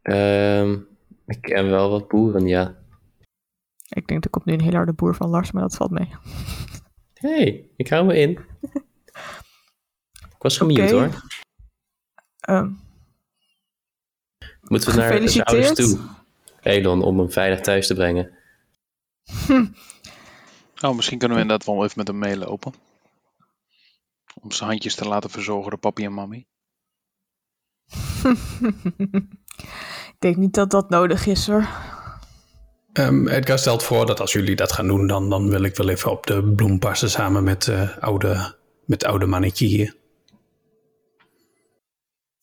[0.02, 0.78] Ehm,
[1.26, 2.78] ik ken wel wat boeren, ja.
[3.90, 6.10] Ik denk, er komt nu een hele harde boer van Lars, maar dat valt mee.
[7.14, 8.30] hey, ik hou me in.
[10.36, 10.92] ik was gemute Oké.
[10.92, 11.24] hoor.
[12.40, 12.72] Ehm,
[14.62, 16.00] Moeten we naar zijn ouders toe?
[16.62, 18.32] Elon, om hem veilig thuis te brengen.
[20.82, 22.74] Oh, misschien kunnen we inderdaad wel even met hem meelopen.
[24.42, 26.48] Om zijn handjes te laten verzorgen door papi en mami.
[30.14, 31.68] ik denk niet dat dat nodig is hoor.
[32.94, 35.90] Ehm, Edgar stelt voor dat als jullie dat gaan doen, dan, dan wil ik wel
[35.90, 39.96] even op de bloem passen samen met, eh oude, met het oude mannetje hier.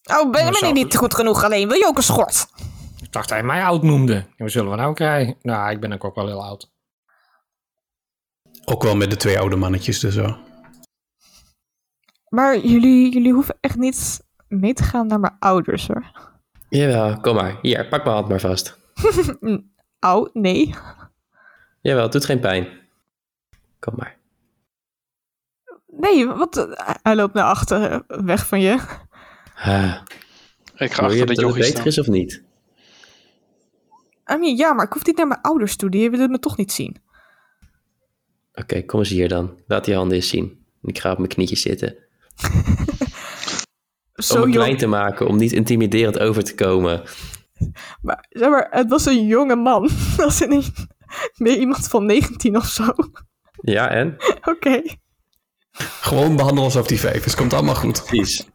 [0.05, 1.69] Oh, ben je zo- niet goed genoeg alleen?
[1.69, 2.47] Wil je ook een schort?
[3.03, 4.15] Ik dacht dat hij mij oud noemde.
[4.15, 5.37] En wat zullen we nou krijgen?
[5.43, 6.71] Nou, ik ben ook, ook wel heel oud.
[8.69, 10.37] Ook wel met de twee oude mannetjes dus zo.
[12.29, 16.31] Maar jullie, jullie hoeven echt niet mee te gaan naar mijn ouders, hoor.
[16.69, 17.59] Jawel, kom maar.
[17.63, 18.79] Hier, pak mijn hand maar vast.
[19.99, 20.75] Au, nee.
[21.81, 22.69] Jawel, het doet geen pijn.
[23.79, 24.17] Kom maar.
[25.87, 26.69] Nee, wat?
[27.03, 28.73] Hij loopt naar achter, weg van je.
[29.55, 30.01] Ah,
[30.75, 31.85] Ik ga je achter de dat het beter staan.
[31.87, 32.43] is of niet?
[34.33, 35.91] I mean, ja, maar ik hoef niet naar mijn ouders toe.
[35.91, 36.97] Die willen me toch niet zien.
[38.61, 39.61] Oké, kom eens hier dan.
[39.67, 40.65] Laat die handen eens zien.
[40.83, 41.97] Ik ga op mijn knietjes zitten.
[44.15, 44.53] Zo om me jong.
[44.55, 47.03] klein te maken, om niet intimiderend over te komen.
[48.03, 49.91] Maar, zeg maar, het was een jonge man.
[50.25, 50.65] Als in een,
[51.37, 52.95] meer iemand van 19 of zo.
[53.61, 54.17] Ja, en?
[54.55, 54.83] Oké.
[56.01, 57.35] Gewoon behandelen alsof die vijf is.
[57.35, 58.05] Komt allemaal goed.
[58.05, 58.47] Precies.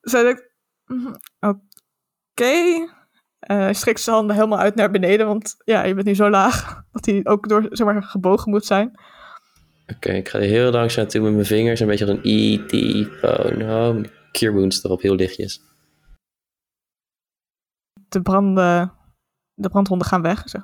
[0.00, 0.50] Zei ik,
[0.86, 2.88] "Mhm, oké.
[3.46, 6.74] Hij strekt zijn handen helemaal uit naar beneden, want ja, je bent nu zo laag
[6.92, 8.98] dat hij ook door, zeg maar, gebogen moet zijn.
[9.86, 11.80] Oké, ik ga er heel langzaam naartoe met mijn vingers.
[11.80, 12.72] Een beetje als een E.T.
[13.20, 14.10] phone home.
[14.32, 15.60] Cure wounds erop, heel lichtjes.
[18.08, 18.92] De, branden,
[19.54, 20.48] de brandwonden gaan weg.
[20.48, 20.58] Zo.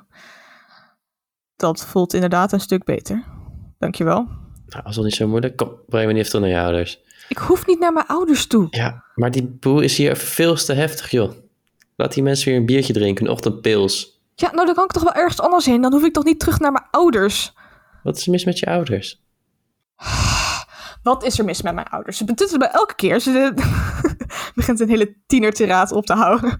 [1.55, 3.23] Dat voelt inderdaad een stuk beter.
[3.77, 4.27] Dankjewel.
[4.65, 7.01] Nou, als dat niet zo moeilijk, kom, breng me niet even terug naar je ouders.
[7.29, 8.67] Ik hoef niet naar mijn ouders toe.
[8.69, 11.31] Ja, maar die boel is hier veel te heftig, joh.
[12.01, 14.21] Laat die mensen weer een biertje drinken, een ochtendpils.
[14.35, 15.81] Ja, nou dan kan ik toch wel ergens anders heen.
[15.81, 17.53] Dan hoef ik toch niet terug naar mijn ouders.
[18.03, 19.21] Wat is er mis met je ouders?
[21.03, 22.17] Wat is er mis met mijn ouders?
[22.17, 23.19] Ze betutten me elke keer.
[23.19, 23.53] Ze
[24.55, 26.59] begint een hele tienertiraat op te houden.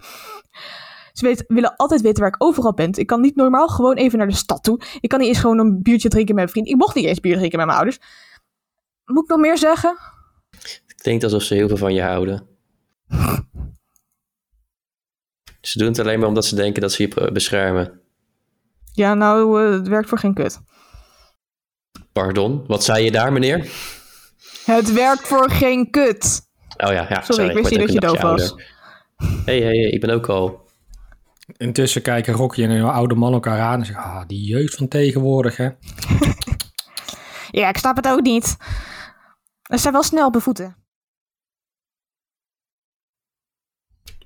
[1.13, 2.89] Ze weet, willen altijd weten waar ik overal ben.
[2.93, 4.79] Ik kan niet normaal gewoon even naar de stad toe.
[4.99, 6.67] Ik kan niet eens gewoon een biertje drinken met mijn vriend.
[6.67, 7.99] Ik mocht niet eens bier drinken met mijn ouders.
[9.05, 9.97] Moet ik nog meer zeggen?
[10.87, 12.47] Het klinkt alsof ze heel veel van je houden.
[15.62, 17.99] Ze doen het alleen maar omdat ze denken dat ze je beschermen.
[18.93, 20.59] Ja, nou, eh, het werkt voor geen kut.
[22.12, 23.70] Pardon, wat zei je daar, meneer?
[24.66, 26.41] Het werkt voor geen kut.
[26.78, 28.55] Oh ja, ja Sorry, ik wist niet dat je een doof was.
[29.45, 30.70] Hé, hé, hé, ik ben ook al.
[31.57, 34.88] Intussen kijken Rocky en een oude man elkaar aan en zeggen, ah, die jeugd van
[34.88, 35.70] tegenwoordig, hè.
[37.51, 38.57] Ja, ik snap het ook niet.
[39.62, 40.76] Ze zijn wel snel op de voeten.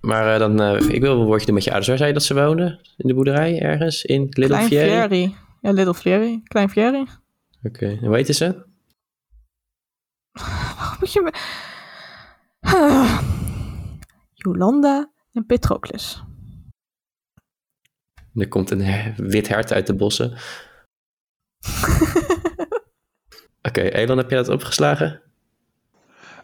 [0.05, 1.89] Maar eh, dan, eh, ik wil een woordje doen met je ouders.
[1.89, 2.79] Waar zei je dat ze woonden?
[2.97, 4.03] In de boerderij ergens?
[4.03, 4.89] In Little Klein Fieri?
[4.89, 5.35] Fieri.
[5.61, 6.41] Ja, Little Fieri.
[6.43, 7.05] Klein Fieri.
[7.63, 8.45] Oké, en hoe heten ze?
[10.77, 11.33] Waarom moet je me...
[14.33, 16.23] Jolanda en Patroclus.
[18.35, 20.31] Er komt een her- wit hert uit de bossen.
[23.67, 25.21] Oké, Elon, heb jij dat opgeslagen?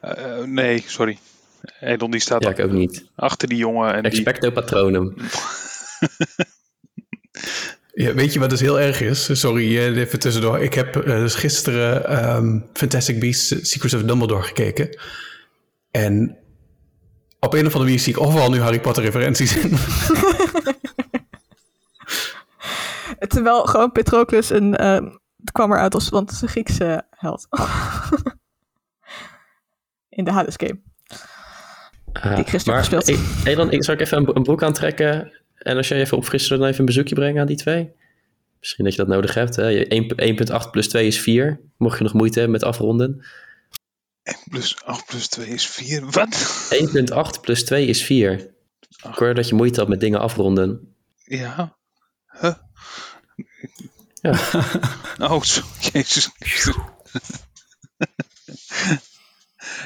[0.01, 1.18] Eh, nee, sorry.
[1.80, 3.05] Edon die staat Ja, ik ook niet.
[3.16, 3.93] achter die jongen.
[3.93, 5.16] En die, Expecto patronum.
[7.93, 9.39] Ja, weet je wat dus heel erg is?
[9.39, 10.59] Sorry, eh, even tussendoor.
[10.59, 14.99] Ik heb eh, dus gisteren ehm, Fantastic Beasts eh, Secrets of Dumbledore gekeken.
[15.91, 16.38] En
[17.39, 19.70] op een of andere manier zie ik overal nu Harry Potter referenties in.
[23.28, 24.76] Terwijl gewoon Patroclus een...
[24.76, 25.03] ehm,
[25.38, 26.09] het kwam eruit als...
[26.09, 27.47] Want het is een Griekse held.
[30.09, 30.82] In de Hades game.
[32.14, 33.09] Ah, Die ik gisteren gespeeld.
[33.09, 35.32] eh, Elon, ik zal ik even een, bo- een boek aantrekken.
[35.57, 37.91] En als jij even opfrissen, dan even een bezoekje brengen aan die twee.
[38.59, 39.55] Misschien dat je dat nodig hebt.
[39.55, 39.68] Hè?
[39.68, 40.07] Je- 1
[40.64, 41.59] 1.8 plus 2 is 4.
[41.78, 43.26] Mocht je nog moeite hebben met afronden.
[44.24, 46.09] 1 plus 8 plus 2 is 4.
[46.12, 46.70] Wat?
[47.36, 48.39] 1.8 plus 2 is 4.
[49.09, 50.95] Ik hoor dat je moeite had met dingen afronden.
[51.26, 51.76] Ja.
[52.41, 52.53] Huh?
[54.22, 54.39] Ja.
[55.30, 56.30] Oh, zo, jezus.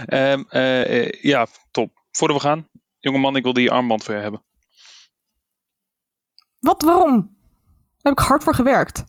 [0.05, 1.91] Ehm, eh, eh, ja, top.
[2.15, 2.69] Voordat we gaan.
[2.99, 4.43] Jongeman, ik wil die armband voor je hebben.
[6.59, 6.81] Wat?
[6.81, 7.19] Waarom?
[7.19, 9.03] Daar heb ik hard voor gewerkt.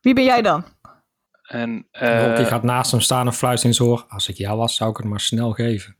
[0.00, 0.64] Wie ben jij dan?
[1.42, 4.04] En, eh, Rocky gaat naast hem staan en fluistert in zijn oor.
[4.08, 5.96] Als ik jou was, zou ik het maar snel geven.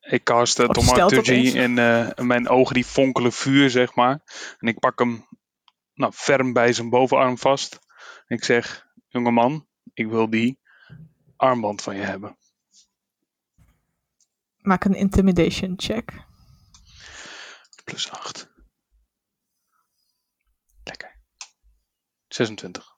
[0.00, 1.54] Ik cast uh, Tomaturgy eens?
[1.54, 4.20] en eh, mijn ogen die fonkelen vuur, zeg maar.
[4.58, 5.26] En ik pak hem
[5.94, 7.78] nou, ferm bij zijn bovenarm vast.
[8.26, 10.58] En ik zeg, jongeman, ik wil die
[11.36, 12.36] armband van je hebben.
[14.64, 16.12] Maak een intimidation check.
[17.84, 18.48] Plus 8.
[20.84, 21.20] Lekker.
[22.28, 22.96] 26.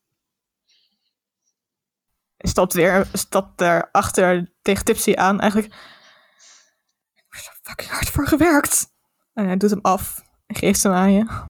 [2.37, 5.41] Hij stapt weer, stapt daarachter tegen Tipsy aan.
[5.41, 8.87] Eigenlijk, ik heb er zo fucking hard voor gewerkt.
[9.33, 11.45] En hij doet hem af en geeft hem aan je.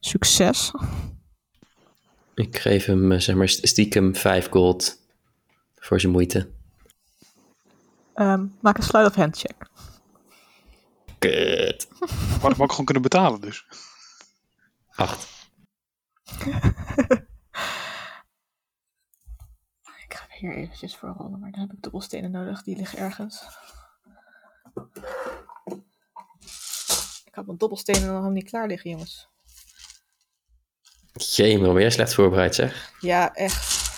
[0.00, 0.72] Succes.
[2.34, 4.98] Ik geef hem, eh, zeg maar, stiekem 5 gold
[5.74, 6.55] voor zijn moeite.
[8.16, 9.68] Ehm, maak een sleight of hand check.
[11.18, 11.88] Kut.
[12.40, 13.66] Maar dat ook gewoon kunnen betalen dus.
[14.94, 15.26] Acht.
[20.04, 22.62] Ik ga hier eventjes voor rollen, maar dan heb ik dobbelstenen nodig.
[22.62, 23.42] Die liggen ergens.
[27.24, 29.28] Ik had mijn dobbelstenen nog niet klaar liggen, jongens.
[31.12, 32.92] Jee, maar ben jij slecht voorbereid zeg.
[33.00, 33.90] Ja, echt.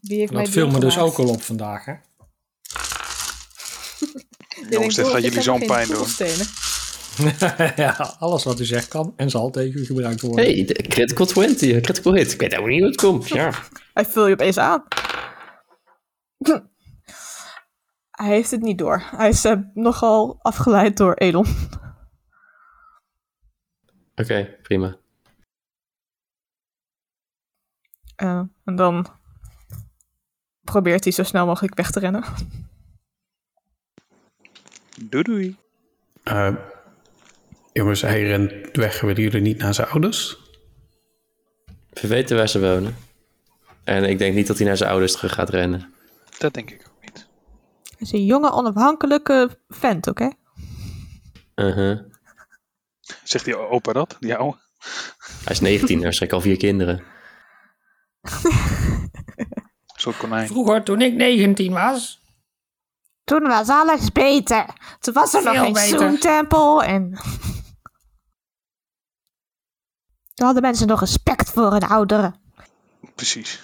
[0.00, 1.94] Wie heeft mij Dat viel me die dus ook al op vandaag, hè?
[4.70, 5.94] Jongens, dit "Boris, gaat jullie zo'n pijn doen.
[5.96, 6.46] dobbelstenen."
[7.76, 10.44] ja, alles wat u zegt kan en zal tegen u gebruikt worden.
[10.44, 12.32] hey, de critical 20, critical hit.
[12.32, 13.28] Ik weet ook niet hoe het komt.
[13.28, 13.52] Ja.
[13.94, 14.84] Hij vul je opeens aan.
[18.10, 19.02] Hij heeft het niet door.
[19.10, 21.46] Hij is eh, nogal afgeleid door Elon.
[24.14, 24.96] Oké, prima.
[28.16, 29.06] Eh, en dan
[30.60, 32.24] probeert hij zo snel mogelijk weg te rennen.
[35.00, 35.56] Doei doei.
[36.22, 36.54] Eh,
[37.72, 39.00] jongens, hij rent weg.
[39.00, 40.38] Willen jullie niet naar zijn ouders?
[41.92, 42.96] We weten waar ze wonen.
[43.84, 45.94] En ik denk niet dat hij naar zijn ouders terug gaat rennen.
[46.38, 47.26] Dat denk ik ook niet.
[47.82, 50.30] Hij is een jonge, onafhankelijke vent, oké?
[51.54, 51.98] Uh-huh.
[53.22, 54.16] Zegt die opa dat?
[54.20, 54.56] Die ouwe?
[55.44, 57.02] Hij is 19, hij heeft al vier kinderen.
[59.96, 60.46] Zo'n konijn.
[60.46, 62.23] Vroeger, toen ik 19 was.
[63.24, 64.66] Toen was alles beter.
[64.98, 65.98] Toen was er nog geen beter.
[65.98, 67.18] zoentempel en...
[70.34, 72.40] Toen hadden mensen nog respect voor hun ouderen.
[73.14, 73.62] Precies.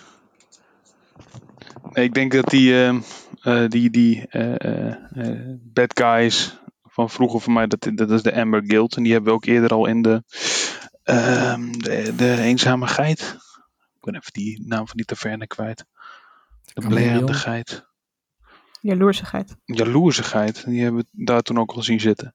[1.93, 3.01] Nee, ik denk dat die, ehm,
[3.43, 8.23] eh, die, die eh, eh, eh, bad guys van vroeger voor mij, dat, dat is
[8.23, 8.97] de Amber Guild.
[8.97, 10.23] En die hebben we ook eerder al in de,
[11.03, 13.21] ehm, de, de Eenzame Geit.
[13.95, 15.85] Ik ben even die naam van die taverne kwijt.
[16.73, 17.89] De blerende geit.
[18.81, 19.57] Jaloersigheid.
[19.64, 20.64] Jaloerzigheid.
[20.64, 22.35] Die hebben we daar toen ook al zien zitten.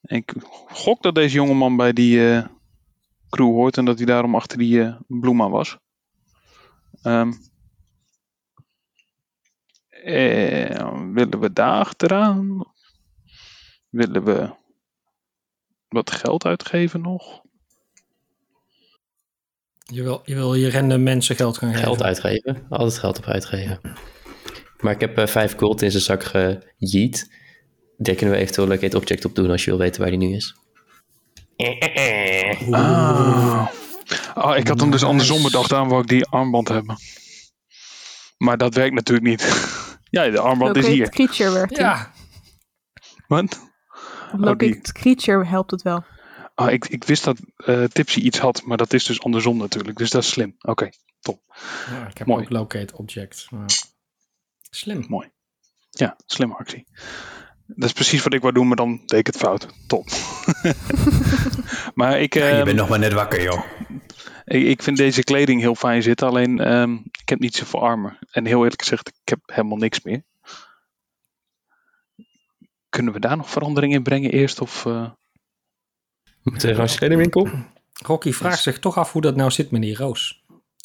[0.00, 0.34] En ik
[0.66, 2.46] gok dat deze jongeman bij die eh,
[3.28, 5.78] crew hoort en dat hij daarom achter die eh bloema was.
[7.02, 7.32] Ehm,
[9.88, 12.72] eh, willen we daar achteraan?
[13.88, 14.54] Willen we
[15.88, 17.42] wat geld uitgeven nog?
[19.78, 21.84] Je wil je, wil je random mensen geld gaan geven.
[21.84, 22.66] Geld uitgeven.
[22.68, 23.80] Altijd geld op uitgeven.
[24.82, 27.30] Maar ik heb eh, vijf gold in zijn zak gejeet.
[27.96, 30.18] Daar kunnen we eventueel leuk het object op doen als je wil weten waar die
[30.18, 30.56] nu is.
[32.70, 33.68] Ah.
[34.34, 35.70] Ah, ik had hem dus andersom bedacht.
[35.70, 36.96] Daarom wou ik die armband hebben.
[38.38, 39.42] Maar dat werkt natuurlijk niet.
[40.10, 41.08] ja, de armband is Locate hier.
[41.10, 41.86] creature werkt hij.
[41.86, 42.12] Ja,
[43.26, 43.60] Wat?
[44.32, 46.04] Locate die- creature helpt het wel.
[46.54, 49.98] Ah, ik, ik wist dat eh Tipsy iets had, maar dat is dus andersom natuurlijk.
[49.98, 50.54] Dus dat is slim.
[50.60, 50.88] Oké,
[51.90, 52.42] ja ik heb Mooi.
[52.44, 53.46] ook locate object.
[53.50, 53.66] maar-
[54.74, 55.04] Slim.
[55.08, 55.30] mooi.
[55.90, 56.86] Ja, slimme actie.
[57.66, 59.66] Dat is precies wat ik wou doen, maar dan deed ik het fout.
[59.86, 60.08] Top.
[61.94, 63.64] maar ik, Ja, je ehm, bent nog maar net wakker, joh.
[64.44, 66.28] ik, ik vind deze kleding heel fijn zitten.
[66.28, 68.18] Alleen, ehm, ik heb niet zoveel armen.
[68.30, 70.22] En heel eerlijk gezegd, ik heb helemaal niks meer.
[72.88, 74.60] Kunnen we daar nog verandering in brengen eerst?
[74.60, 75.10] Of, eh,
[76.42, 77.48] we gewoon naar de winkel?
[77.92, 80.41] Rocky vraagt zich toch af hoe dat nou zit met die Roos.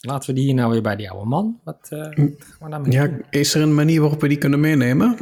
[0.08, 1.60] Laten we die hier nou weer bij die oude man.
[1.64, 5.18] Wat eh, gaan we daarmee Ja, is er een manier waarop we die kunnen meenemen?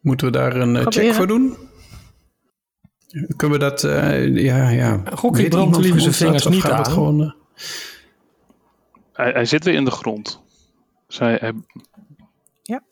[0.00, 1.56] Moeten we daar een eh, check voor doen?
[3.36, 5.02] Kunnen we dat, eh, ja, ja.
[5.12, 6.86] Gokkie brandt liever zijn vingers dat, niet het aan.
[6.86, 7.34] Gewoon,
[9.12, 10.40] hij, hij zit weer in de grond.
[11.08, 11.52] Zij, hij...
[12.62, 12.82] Ja.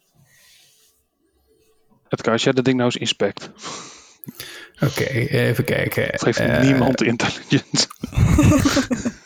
[2.09, 3.51] Edgar, als jij dat ding nou eens inspect.
[4.81, 6.19] Oké, even kijken.
[6.19, 7.89] Geeft Eh, niemand intelligence.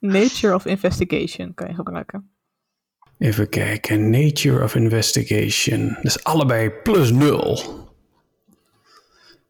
[0.00, 2.30] Nature of investigation kan je gebruiken.
[3.18, 4.10] Even kijken.
[4.10, 5.96] Nature of Investigation.
[6.02, 7.58] Dus allebei plus nul.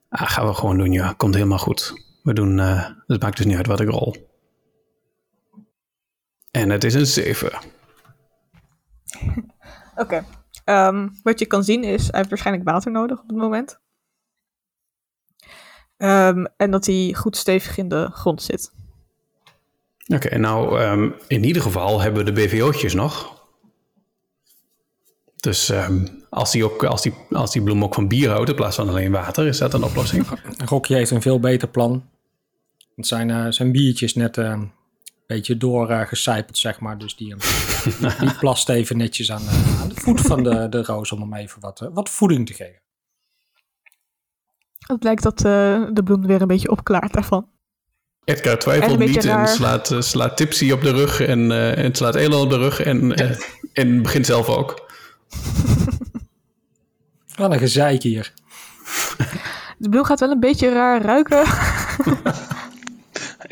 [0.08, 1.12] Ah, gaan we gewoon doen, ja.
[1.12, 1.92] Komt helemaal goed.
[2.22, 4.16] We doen, eh het maakt dus niet uit wat ik rol.
[6.50, 7.52] En het is een 7.
[9.96, 10.24] Oké.
[10.64, 13.80] Ehm, wat je kan zien is, hij heeft waarschijnlijk water nodig op het moment.
[15.96, 18.72] Ehm, en dat hij goed stevig in de grond zit.
[20.08, 23.36] Oké, nou, ehm, in ieder geval hebben we de BVO'tjes nog.
[25.36, 28.54] Dus ehm, als, die ook, als, die, als die bloem ook van bier houdt in
[28.54, 30.26] plaats van alleen water, is dat een oplossing?
[30.64, 32.08] Rocky heeft een veel beter plan.
[32.94, 34.72] Want zijn, eh, zijn biertje is net eh, een
[35.36, 36.98] beetje doorgecijpeld, zeg maar.
[36.98, 37.34] Dus die,
[38.20, 41.34] die plast even netjes aan, eh, aan de voet van de, de roos om hem
[41.34, 42.80] even wat, eh, wat voeding te geven.
[44.86, 47.48] Het blijkt dat eh, de bloem weer een beetje opklaart daarvan.
[48.28, 52.14] Edgar twijfelt niet en slaat, eh, slaat Tipsy op de rug en, eh, en slaat
[52.14, 53.36] Elon op de rug en, eh,
[53.72, 54.90] en begint zelf ook.
[57.36, 58.32] Wat een gezeik hier.
[59.78, 61.44] De bloem gaat wel een beetje raar ruiken.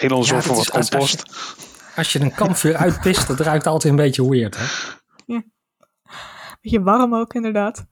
[0.05, 1.25] Elon Ja, zorgt voor wat als- je- compost.
[1.97, 4.65] Als je een kampvuur uitpist, dat ruikt altijd een beetje weird, hè?
[6.61, 7.85] Beetje warm ook, inderdaad.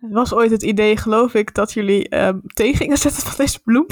[0.00, 3.60] Het was ooit het idee, geloof ik, dat jullie ehm thee gingen zetten van deze
[3.64, 3.86] bloem.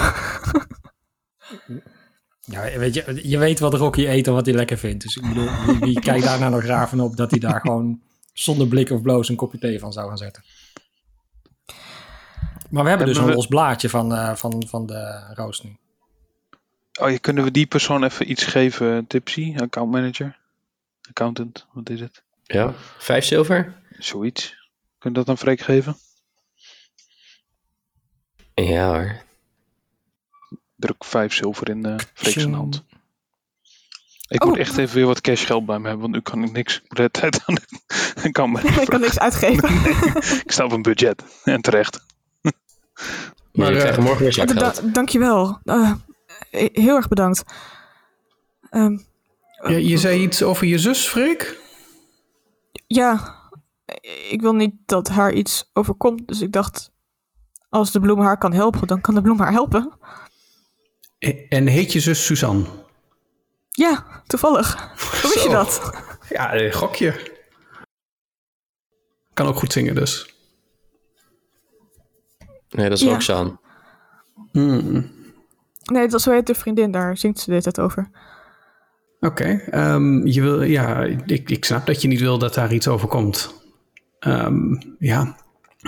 [2.47, 5.03] Ja, weet je, je weet wat Rocky eet en wat hij lekker vindt.
[5.03, 7.61] Dus ik bedoel, wie, wie kijkt daar nou nog raar van op dat hij daar
[7.61, 8.01] gewoon
[8.33, 10.43] zonder blik of bloos een kopje thee van zou gaan zetten.
[12.71, 15.77] Maar we hebben dus een we- los blaadje van, eh, van, van de roos nu.
[17.01, 19.55] Oh, ja, kunnen we die persoon even iets geven, Tipsy?
[19.57, 20.39] Account manager?
[21.09, 22.23] Accountant, wat is het?
[22.43, 23.75] Ja, vijf zilver?
[23.99, 24.69] Zoiets.
[24.99, 25.97] Kun je dat aan Freek geven?
[28.55, 29.25] Ja hoor.
[30.77, 32.85] Druk vijf zilver in uh, Freek zijn hand.
[34.29, 34.49] Ik Oh.
[34.49, 36.77] moet echt even weer wat cashgeld bij me hebben, want nu kan ik niks.
[36.77, 37.63] Ik moet de tijd aan de
[38.81, 39.69] ik kan niks uitgeven.
[40.45, 41.25] Ik sta op een budget.
[41.45, 42.05] En terecht.
[42.43, 42.53] Maar
[43.53, 44.95] Maar, je eh, morgen weer Da- zakgeld.
[44.95, 45.59] dankjewel.
[45.65, 45.93] Eh,
[46.73, 47.43] heel erg bedankt.
[48.71, 48.99] Ehm,
[49.69, 51.61] Ja, je zei iets over je zus, Freek?
[52.87, 53.35] ja,
[54.31, 56.29] ik wil niet dat haar iets overkomt.
[56.29, 56.91] Dus ik dacht,
[57.69, 59.93] als de bloem haar kan helpen, dan kan de bloem haar helpen.
[61.49, 62.65] En heet je zus Suzanne?
[63.71, 64.75] Ja, toevallig.
[65.23, 65.51] Hoe wist je Zo.
[65.51, 65.91] dat?
[66.29, 67.35] Ja, eh, gokje.
[69.35, 70.35] Kan ook goed zingen dus.
[72.69, 73.11] Nee, dat is Ja.
[73.13, 73.59] Roxanne.
[74.53, 75.15] Hmm,
[75.85, 78.11] Nee, dat zo heet de vriendin, daar zingt ze de hele tijd over.
[79.21, 82.89] Oké, ehm, je wil, ja, ik, ik snap dat je niet wil dat daar iets
[82.89, 83.65] overkomt.
[84.19, 85.37] Ehm, ja,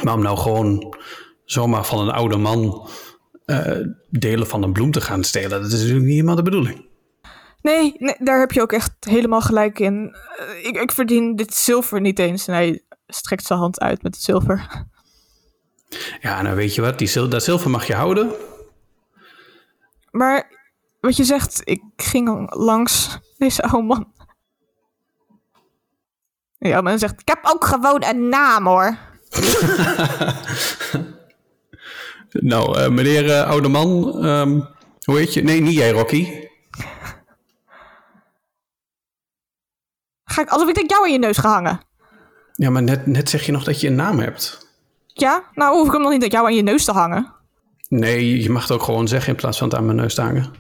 [0.03, 0.97] maar om nou gewoon
[1.45, 2.89] zomaar van een oude man
[3.49, 6.87] eh, delen van een bloem te gaan stelen, dat is natuurlijk niet helemaal de bedoeling.
[7.63, 10.17] Nee, nee, daar heb je ook echt helemaal gelijk in.
[10.37, 12.47] Eh, ik, ik verdien dit zilver niet eens.
[12.47, 14.87] En hij strekt zijn hand uit met het zilver.
[16.21, 18.33] Ja, nou weet je wat, die zil dat zilver mag je houden.
[20.11, 20.51] Maar
[21.01, 24.13] wat je zegt, ik ging langs deze oude man.
[26.59, 28.99] Ja, maar zegt, ik heb ook gewoon een naam hoor.
[32.31, 34.61] Nou, eh, meneer eh, oude man, ehm,
[35.05, 35.43] hoe heet je?
[35.43, 36.47] Nee, niet jij, Rocky.
[40.25, 41.81] Ga ik alsof ik denk jou in je neus gehangen.
[42.55, 44.67] Ja, maar net, net zeg je nog dat je een naam hebt.
[45.07, 47.33] Ja, nou hoef ik hem nog niet dat jou aan je neus te hangen.
[47.89, 50.23] Nee, je mag het ook gewoon zeggen in plaats van het aan mijn neus te
[50.23, 50.53] hangen.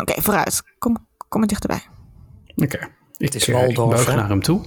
[0.00, 0.62] Oké, vooruit.
[0.78, 1.82] Kom, kom maar dichterbij.
[2.56, 2.88] Oké.
[3.16, 4.64] Ik, is eh, ik Waldorf, buig naar hem toe.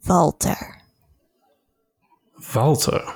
[0.00, 0.77] Walter.
[2.52, 3.14] Walter.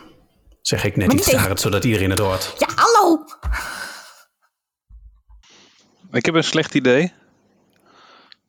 [0.60, 2.54] Zeg ik net Maar iets niet te hard, zodat iedereen het hoort.
[2.58, 3.24] Ja, hallo!
[6.10, 7.12] Ik heb een slecht idee.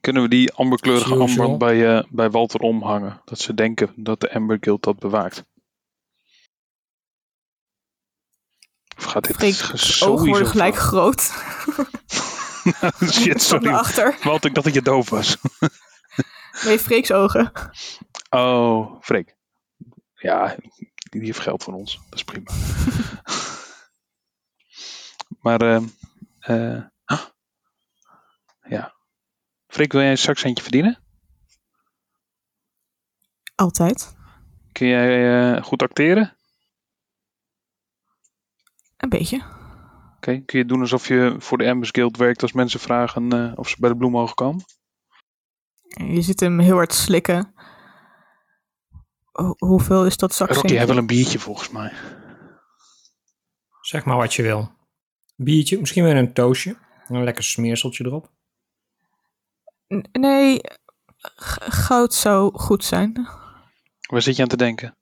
[0.01, 3.21] Kunnen we die amberkleurige amband bij, eh, bij Walter omhangen?
[3.25, 5.43] Dat ze denken dat de Amber Guild dat bewaakt.
[8.97, 11.21] Of gaat dit Freek, sowieso ogen worden gelijk groot.
[13.11, 13.73] Shit, Van sorry.
[13.73, 14.17] achter.
[14.23, 15.37] Walter, ik dacht dat je doof was.
[16.63, 17.51] Nee, Freeks ogen.
[18.29, 19.35] Oh, Freek.
[20.23, 20.55] Ja,
[21.09, 21.99] die heeft geld van ons.
[22.09, 22.51] Dat is prima.
[25.43, 25.81] maar,
[27.05, 27.25] ah.
[28.63, 28.93] ja.
[29.67, 30.99] Freek, wil jij een zakcentje verdienen?
[33.55, 34.15] Altijd.
[34.71, 36.37] Kun jij eh, goed acteren?
[38.97, 39.43] Een beetje.
[40.15, 43.51] Oké, kun je doen alsof je voor de Ambers Guild werkt als mensen vragen eh,
[43.55, 44.65] of ze bij de bloem mogen komen?
[45.87, 47.52] Je ziet hem heel hard slikken.
[49.33, 50.61] Ho- hoeveel is dat zakcentje?
[50.61, 51.93] Rocky heeft wel een biertje volgens mij.
[53.81, 54.71] Zeg maar wat je wil.
[55.35, 56.77] Biertje, misschien weer een toastje.
[57.07, 58.31] Een lekker smeerseltje erop.
[59.93, 60.61] N- Nee,
[61.67, 63.27] goud zou goed zijn.
[64.09, 64.97] Waar zit je aan te denken?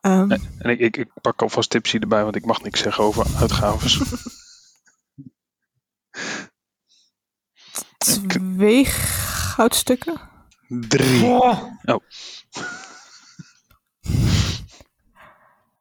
[0.00, 3.26] Ehm, En ik, ik, ik pak alvast tipsy erbij, want ik mag niks zeggen over
[3.36, 3.98] uitgaves.
[8.28, 10.20] Twee goudstukken.
[10.80, 11.24] Drie.
[11.24, 11.62] Oh,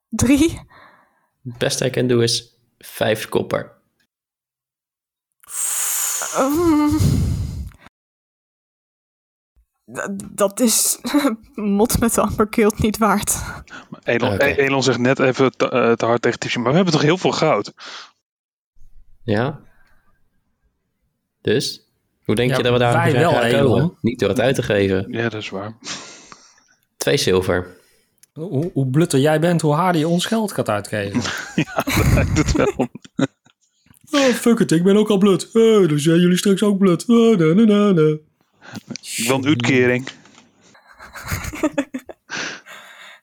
[0.09, 0.59] Drie.
[1.43, 3.71] Het beste ik kan doen is vijf kopper.
[6.35, 6.97] Ehm,
[10.31, 10.99] dat is
[11.55, 13.41] mot met de Amber Guild niet waard.
[14.03, 14.41] Elon.
[14.41, 17.01] E- Elon zegt net even te, eh, te hard tegen tipsy, maar we hebben toch
[17.03, 17.73] heel veel goud?
[19.23, 19.59] Ja?
[21.41, 21.90] Dus?
[22.26, 23.97] Hoe denk Ja, je dat we daar wij zijn wel, gaan komen?
[24.01, 25.05] Niet door het uit te geven.
[25.11, 25.74] Ja, dat is waar.
[26.97, 27.78] Twee zilver.
[28.34, 31.22] Hoe, hoe blutter jij bent, hoe harder je ons geld gaat uitgeven.
[32.13, 32.74] Lijkt het wel.
[34.11, 35.49] oh, fuck it, ik ben ook al blut.
[35.53, 37.05] Oh, dan zijn jullie straks ook blut.
[37.07, 38.22] Oh, na, een
[39.45, 40.05] uitkering.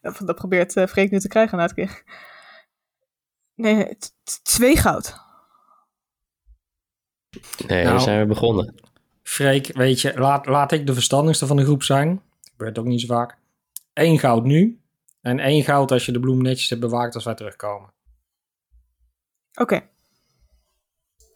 [0.03, 2.03] dat, dat probeert eh Freek nu te krijgen na het keer.
[3.55, 3.96] Nee,
[4.42, 5.14] twee goud.
[7.66, 7.96] Nee, Nou.
[7.96, 8.74] we zijn weer begonnen.
[9.28, 12.22] Freek, weet je, laat, laat ik de verstandigste van de groep zijn.
[12.50, 13.36] Gebeurt ook niet zo vaak.
[13.92, 14.80] Eén goud nu.
[15.20, 17.92] En één goud als je de bloem netjes hebt bewaakt als wij terugkomen.
[19.54, 19.80] Oké.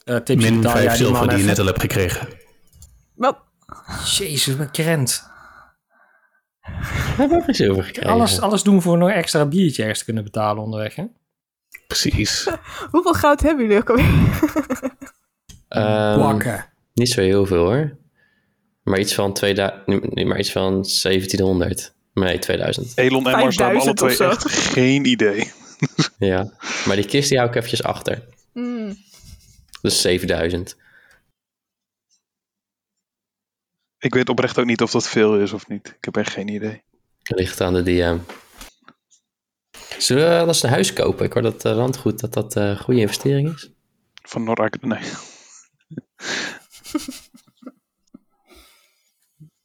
[0.05, 2.28] Eh Min betaal jij 5 die man zilver die je net al hebt gekregen.
[3.14, 3.36] Wel,
[4.05, 5.30] Jezus, met krent.
[6.61, 8.11] We hebben ook geen zilver gekregen.
[8.11, 11.05] Alles, alles doen voor nog extra biertje ergens te kunnen betalen onderweg, hè?
[11.86, 12.49] Precies.
[12.90, 14.40] hoeveel goud hebben jullie ook alweer?
[15.68, 16.72] Ehm, Plakken.
[16.95, 17.97] Niet zo heel veel hoor.
[18.82, 21.95] Maar iets van, 2000, nee, nee, maar iets van 1700.
[22.14, 22.93] Nee, 2000.
[22.99, 24.28] Elon en Mars hebben alle 5000 of twee
[24.59, 25.51] echt geen idee.
[26.18, 26.53] Ja.
[26.86, 28.24] Maar die kist die hou ik eventjes achter.
[28.53, 28.97] Hmm,
[29.80, 30.76] Dus 7000.
[33.99, 35.86] Ik weet oprecht ook niet of dat veel is of niet.
[35.88, 36.82] Ik heb echt geen idee.
[37.22, 38.18] Ligt aan de DM.
[39.99, 41.24] Zullen we anders een huis kopen?
[41.26, 43.70] Ik hoor dat uh, landgoed dat dat een goede investering is.
[44.22, 45.01] Van Norak, nee.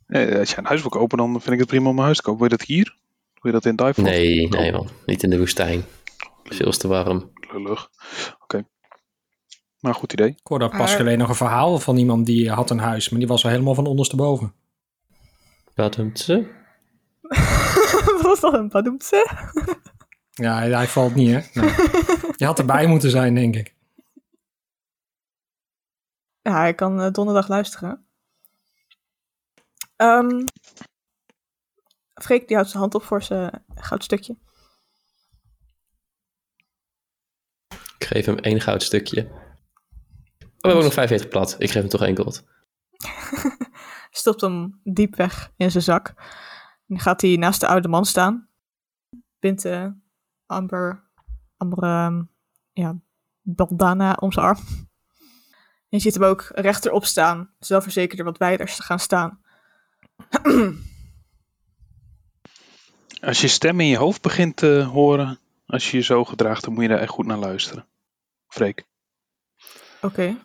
[0.08, 2.18] Eh, Als je een huis wil kopen, dan vind ik het prima om een huis
[2.18, 2.40] te kopen.
[2.40, 2.96] Wil je dat hier?
[3.34, 4.02] Wil je dat in Dive?
[4.02, 4.90] Nee, nee man.
[5.06, 5.84] Niet in de woestijn.
[6.44, 7.32] Veel te warm.
[7.52, 7.90] Lullig.
[8.40, 8.66] Oké.
[9.80, 10.28] Maar goed idee.
[10.28, 13.28] Ik hoorde pas geleden nog een verhaal van iemand die had een huis, maar die
[13.28, 14.54] was al helemaal van ondersteboven.
[16.14, 16.48] Ze?
[18.06, 19.28] Wat was dat een padoemtse?
[20.32, 21.62] Ja, hij, hij valt niet, hè?
[21.62, 21.70] Nee.
[22.38, 23.76] Je had erbij moeten zijn, denk ik.
[26.48, 28.08] Ja, hij kan eh, donderdag luisteren.
[29.96, 30.46] Ehm
[32.14, 34.38] Freek die houdt zijn hand op voor zijn goudstukje.
[37.98, 39.22] Ik geef hem één goud stukje.
[39.22, 41.56] Oh, we hebben ook nog 45 plat.
[41.58, 42.44] Ik geef hem toch één gold.
[44.22, 46.14] Stopt hem diep weg in zijn zak.
[46.86, 48.50] Dan gaat hij naast de oude man staan.
[49.40, 49.96] Bindt de
[50.46, 51.10] amber,
[51.58, 52.24] amber ehm,
[52.72, 52.96] ja,
[53.42, 54.60] bandana om zijn arm.
[55.90, 57.50] En je ziet hem ook rechterop staan.
[57.60, 59.42] Zelfverzekerder wat wijder te gaan staan.
[63.20, 66.74] Als je stem in je hoofd begint te horen, als je je zo gedraagt, dan
[66.74, 67.88] moet je daar echt goed naar luisteren.
[68.48, 68.86] Freek.
[70.02, 70.38] Oké,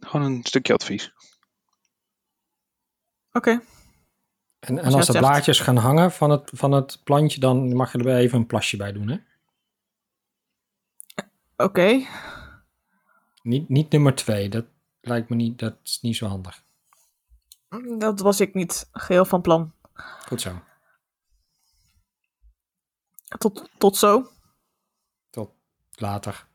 [0.00, 1.12] Gewoon een stukje advies.
[3.32, 3.50] oké.
[3.50, 3.62] En,
[4.60, 7.92] en je als dat de blaadjes gaan hangen van het, van het plantje, dan mag
[7.92, 9.16] je er weer even een plasje bij doen, hè?
[11.56, 12.06] Oké.
[13.42, 14.64] Niet, niet nummer twee, dat
[15.00, 16.62] lijkt me niet, dat is niet zo handig.
[17.98, 19.72] Dat was ik niet geheel van plan.
[20.26, 20.62] Goed zo.
[23.38, 24.30] Tot, tot zo.
[25.30, 25.50] Tot
[25.94, 26.46] later,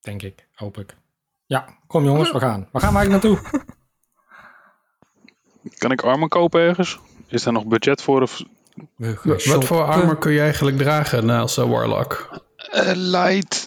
[0.00, 0.96] denk ik, hoop ik.
[1.46, 2.68] Ja, kom jongens, we gaan.
[2.72, 3.72] Waar gaan we eigenlijk naartoe?
[5.78, 6.98] Kan ik armen kopen ergens?
[7.26, 8.22] Is daar nog budget voor?
[8.22, 8.42] Of...
[9.44, 12.40] Wat voor armor kun je eigenlijk dragen als uh, warlock?
[12.56, 13.66] Eh, light.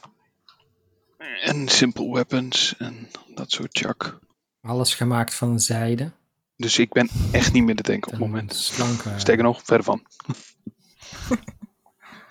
[1.47, 2.75] En simple weapons.
[2.77, 4.19] En dat soort chak.
[4.61, 6.11] Alles gemaakt van zijde.
[6.55, 8.55] Dus ik ben echt niet meer te denken op het moment.
[8.55, 9.09] Slanke.
[9.17, 10.05] Sterker nog, verder van.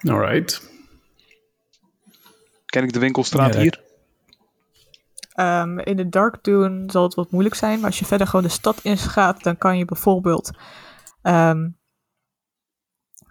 [0.12, 0.70] Alright.
[2.66, 3.82] Ken ik de winkelstraat Ja, hier?
[5.32, 7.76] Ehm, in de Dark Dune zal het wat moeilijk zijn.
[7.76, 10.50] Maar als je verder gewoon de stad in gaat, dan kan je bijvoorbeeld
[11.22, 11.68] ehm,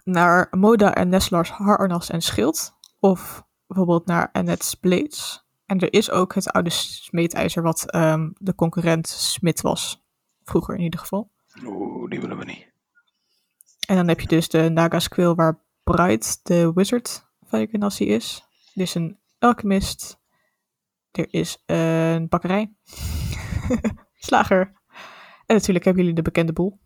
[0.04, 2.74] naar Moda en Neslars harnas en schild.
[2.98, 5.45] Of bijvoorbeeld naar Annette's Blades.
[5.66, 10.04] En er is ook het oude smeedijzer wat ehm, de concurrent Smit was.
[10.44, 11.30] Vroeger in ieder geval.
[11.64, 12.66] Oeh, die willen we niet.
[13.86, 18.44] En dan heb je dus de Naga's Quill waar Bright de wizard van je is.
[18.74, 20.18] Er is een alchemist.
[21.10, 22.72] Er is een bakkerij.
[24.18, 24.72] Slager.
[25.46, 26.80] En natuurlijk hebben jullie de bekende boel.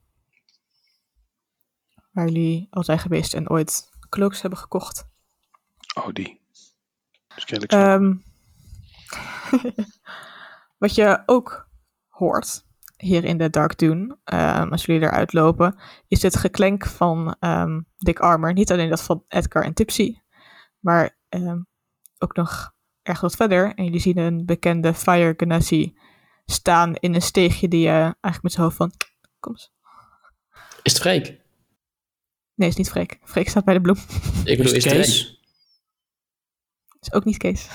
[2.13, 5.09] Waar jullie al zijn geweest en ooit cloaks hebben gekocht.
[5.95, 6.41] Oh, die.
[7.67, 8.15] Ehm,
[10.83, 11.69] wat je ook
[12.09, 17.37] hoort hier in de Dark Dune, ehm, als jullie eruit lopen, is het geklenk van
[17.41, 18.53] ehm, Dick Armor.
[18.53, 20.17] Niet alleen dat van Edgar en Tipsy,
[20.79, 21.59] maar ehm,
[22.19, 23.75] ook nog erg wat verder.
[23.75, 25.99] En jullie zien een bekende Fire Genasi
[26.47, 28.93] staan in een steegje die je eigenlijk met zijn hoofd van...
[29.41, 29.73] Kom eens.
[30.83, 31.41] Is het Freek?
[32.55, 33.19] Nee, is niet Freek.
[33.25, 33.97] Freek staat bij de bloem.
[34.45, 35.40] Ik bedoel, is het Kees?
[37.01, 37.69] Is ook niet Kees.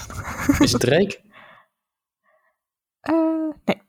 [0.60, 1.24] Is het Drake?
[3.00, 3.14] Eh,
[3.66, 3.82] nee,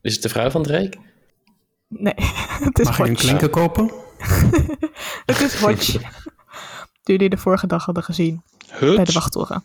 [0.00, 0.98] Is het de vrouw van Drake?
[1.88, 2.14] nee.
[2.66, 3.90] het is Mag je een klinker kopen?
[5.26, 5.98] Het is Hodge.
[7.02, 9.14] Die jullie de vorige dag hadden gezien bij de Huts.
[9.14, 9.64] wachttoren.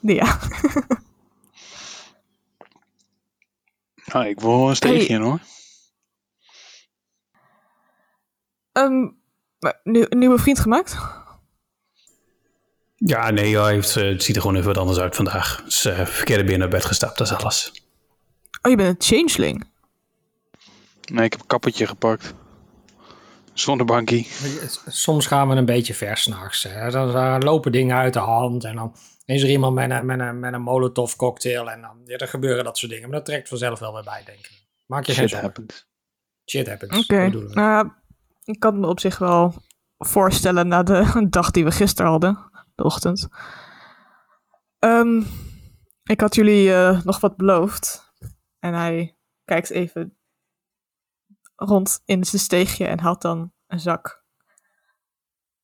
[0.00, 0.38] Ja.
[4.04, 5.40] Ah, ik wil een steegje in hoor.
[8.72, 9.08] Ehm,
[9.82, 10.96] nieuw- een nieuwe vriend gemaakt?
[13.06, 15.62] Ja, nee, hij heeft, eh, het ziet er gewoon even wat anders uit vandaag.
[15.84, 17.72] Eh, verkeerde binnen naar bed gestapt, dat is alles.
[18.62, 19.64] Oh, je bent een changeling.
[21.12, 22.34] Nee, ik heb een kappertje gepakt.
[23.52, 24.28] Zonnebankie.
[24.86, 26.62] Soms gaan we een beetje ver s'nachts.
[26.62, 26.90] hè.
[26.90, 30.38] Dan lopen dingen uit de hand en dan is er iemand met een, met een,
[30.40, 33.08] met een molotov cocktail en dan ja, er gebeuren dat soort dingen.
[33.08, 34.66] Maar dat trekt vanzelf wel weer bij, denk ik.
[34.86, 35.46] Maak je geen Shit zorgen.
[35.48, 35.86] happens.
[36.50, 36.98] Shit happens.
[36.98, 37.30] Oké.
[37.30, 37.50] We.
[37.52, 37.90] Nou,
[38.44, 39.54] ik kan me op zich wel
[39.98, 43.28] voorstellen na de dag die we gisteren hadden, de ochtend.
[44.78, 45.22] Ehm,
[46.02, 48.12] ik had jullie eh, nog wat beloofd.
[48.58, 50.16] En hij kijkt even
[51.56, 54.24] rond in zijn steegje en haalt dan een zak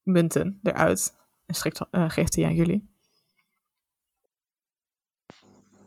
[0.02, 1.14] munten eruit.
[1.46, 2.88] En strikt, eh, geeft die aan jullie.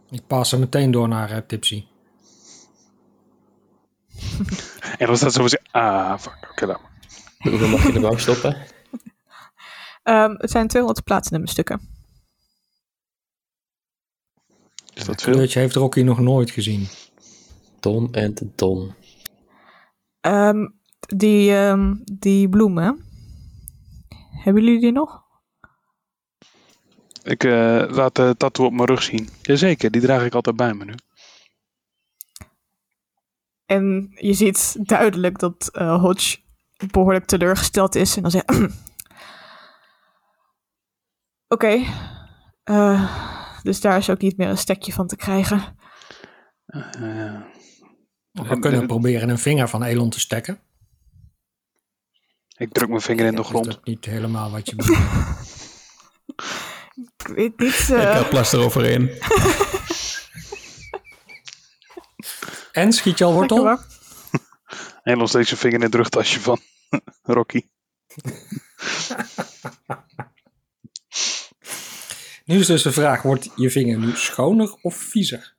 [0.09, 1.85] Ik pas hem meteen door naar eh, Tipsy.
[4.97, 6.79] En dan staat zo van, ah, fuck, oké dan.
[7.37, 8.57] Hoeveel mag je er wou stoppen?
[10.03, 11.81] Ehm, het zijn 200 platinum stukken.
[14.93, 15.33] Is dat Dat veel?
[15.33, 16.87] kleurtje heeft Rocky nog nooit gezien.
[17.79, 18.93] Ton en de ton.
[20.21, 20.67] Ehm,
[20.99, 23.05] die, ehm, die bloemen.
[24.43, 25.21] Hebben jullie die nog?
[27.23, 29.29] Ik eh, laat de tattoo op mijn rug zien.
[29.41, 30.93] Jazeker, die draag ik altijd bij me nu.
[33.65, 36.37] En je ziet duidelijk dat eh, Hodge
[36.91, 38.15] behoorlijk teleurgesteld is.
[38.15, 38.45] En dan zegt
[41.53, 41.83] Oké.
[42.63, 45.77] eh, dus daar is ook niet meer een stekje van te krijgen.
[46.65, 47.41] Eh,
[48.31, 50.59] We kunnen proberen een vinger van Elon te stekken.
[52.57, 53.65] ik druk mijn vinger in de Is grond.
[53.65, 54.99] dat niet helemaal wat je bedoelt?
[57.17, 57.73] Ik weet niet.
[57.73, 59.09] Ik eh, heb plaster overheen.
[62.71, 63.79] en schiet je al wortel?
[65.03, 66.59] nog steeds een vinger in het rugtasje van
[67.37, 67.61] Rocky.
[72.43, 75.55] Nu is dus de vraag, wordt je vinger nu schoner of viezer?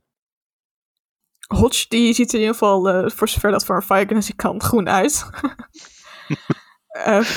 [1.47, 4.62] Hodge die ziet er in ieder geval, eh, voor zover dat voor een Viking kan,
[4.62, 5.24] groen uit.
[6.95, 7.28] Eh,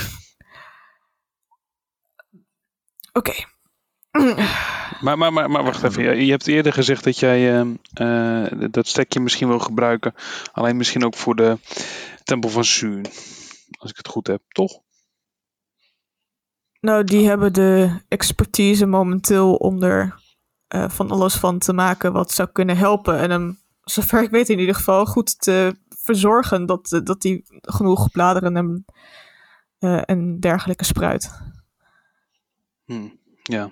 [3.14, 3.34] Oké.
[5.02, 6.04] Maar, maar, maar, maar wacht even.
[6.04, 7.62] Je, je hebt eerder gezegd dat jij
[7.94, 10.14] eh, dat stekje misschien wil gebruiken.
[10.52, 11.58] Alleen misschien ook voor de
[12.24, 13.06] tempel van Suun.
[13.80, 14.82] Als ik het goed heb, toch?
[16.88, 20.22] Nou, die hebben de expertise momenteel om er
[20.68, 23.20] eh, van alles van te maken wat zou kunnen helpen.
[23.20, 28.12] En hem, zover ik weet in ieder geval, goed te verzorgen dat, dat hij genoeg
[28.12, 28.86] bladeren en,
[29.80, 31.42] eh, en dergelijke spruit.
[32.86, 33.10] Hm,
[33.44, 33.72] ja.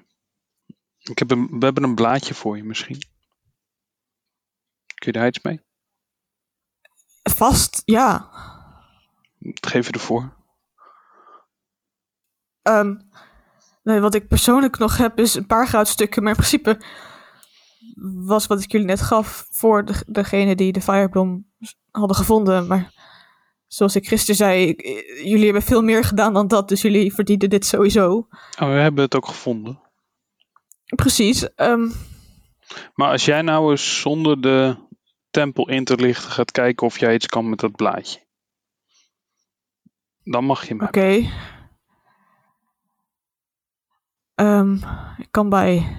[1.00, 3.00] Ik heb een, we hebben een blaadje voor je misschien.
[4.96, 5.62] Kun je daar iets mee?
[7.24, 8.30] Vast, ja.
[9.38, 10.35] Wat geef je ervoor?
[12.66, 12.96] Ehm,
[13.84, 16.80] nee, wat ik persoonlijk nog heb is een paar goudstukken, maar in principe
[18.26, 21.46] was wat ik jullie net gaf voor de, degene die de Fireblom
[21.92, 22.68] hadden gevonden.
[22.68, 22.94] Maar
[23.68, 24.82] zoals ik gisteren zei, ik-
[25.24, 28.28] jullie hebben veel meer gedaan dan dat, dus jullie verdienen dit sowieso.
[28.60, 29.80] Oh, we hebben het ook gevonden.
[30.96, 31.54] Precies.
[31.56, 31.90] ehm,
[32.94, 34.76] Maar als jij nou eens zonder de
[35.30, 38.20] tempel in te lichten gaat kijken of jij iets kan met dat blaadje.
[40.24, 40.84] Dan mag je me.
[40.84, 41.30] Oké.
[44.36, 44.74] Ehm,
[45.18, 45.98] ik kan bij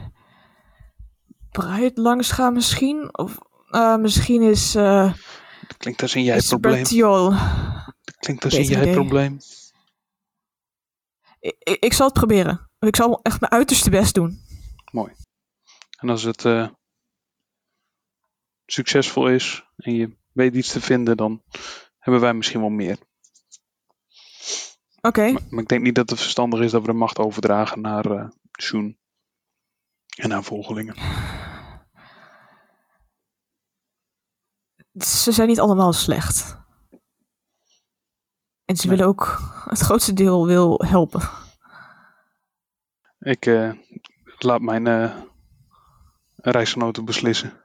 [1.51, 3.19] Bright langs gaan misschien.
[3.19, 3.39] Of
[3.71, 5.13] eh, misschien is uh,
[5.67, 6.85] Dat klinkt als een jij-probleem.
[8.05, 9.39] Dat klinkt als een jij-probleem.
[11.41, 12.71] Ik, ik, ik zal het proberen.
[12.79, 14.41] Ik zal echt mijn uiterste best doen.
[14.93, 15.13] Mooi.
[15.99, 16.69] En als het eh,
[18.67, 21.43] succesvol is en je weet iets te vinden, dan
[21.99, 22.99] hebben wij misschien wel meer.
[25.07, 25.31] Oké.
[25.33, 28.11] Maar, maar ik denk niet dat het verstandig is dat we de macht overdragen naar
[28.11, 28.99] eh Soen
[30.17, 30.95] en haar volgelingen.
[35.05, 36.57] Ze zijn niet allemaal slecht.
[38.65, 38.97] En ze Nee.
[38.97, 41.21] willen ook het grootste deel wil helpen.
[43.19, 43.73] Ik eh,
[44.39, 45.17] laat mijn eh
[46.35, 47.65] reisgenoten beslissen.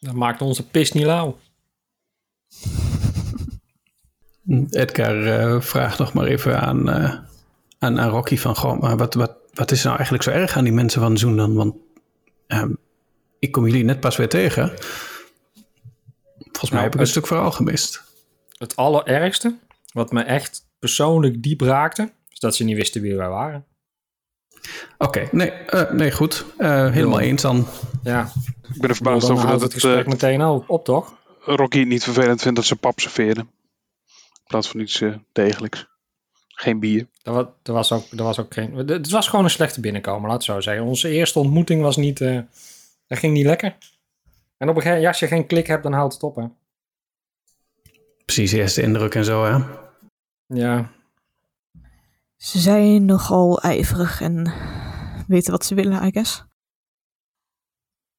[0.00, 1.38] Dat maakt onze pis niet lauw.
[4.70, 7.14] Edgar eh, vraagt nog maar even aan, eh,
[7.78, 8.56] aan, aan Rocky van...
[8.56, 11.36] Goh, maar wat, wat, wat is nou eigenlijk zo erg aan die mensen van Zoen
[11.36, 11.54] dan?
[11.54, 11.74] Want
[12.46, 12.70] ehm,
[13.38, 14.72] ik kom jullie net pas weer tegen.
[16.38, 18.02] Volgens mij Nou, heb ik een stuk verhaal gemist.
[18.58, 19.54] Het allerergste,
[19.92, 23.64] wat me echt persoonlijk diep raakte, is dat ze niet wisten wie wij waren.
[24.98, 26.44] Oké, nee, eh, nee, goed.
[26.56, 27.66] Eh, helemaal eens dan.
[28.02, 28.30] Ja,
[28.74, 31.14] Ik ben er verbaasd over houdt dat het het, gesprek meteen op, op, toch?
[31.40, 33.50] Rocky niet vervelend vindt dat ze pap serveren.
[34.44, 35.86] In plaats van iets eh, degelijks.
[36.48, 37.08] Geen bier.
[37.22, 38.74] Er was, er, was ook, er was ook geen...
[38.74, 40.84] Het was gewoon een slechte binnenkomen, laat het zo zeggen.
[40.84, 42.20] Onze eerste ontmoeting was niet...
[42.20, 42.40] eh
[43.06, 43.76] dat ging niet lekker.
[44.56, 46.46] En op een gegeven moment, als je geen klik hebt, dan houdt het op, hè.
[48.24, 49.64] Precies, eerste indruk en zo, hè?
[50.46, 50.90] Ja,
[52.36, 54.52] Ze zijn nogal ijverig en
[55.26, 56.44] weten wat ze willen, I guess.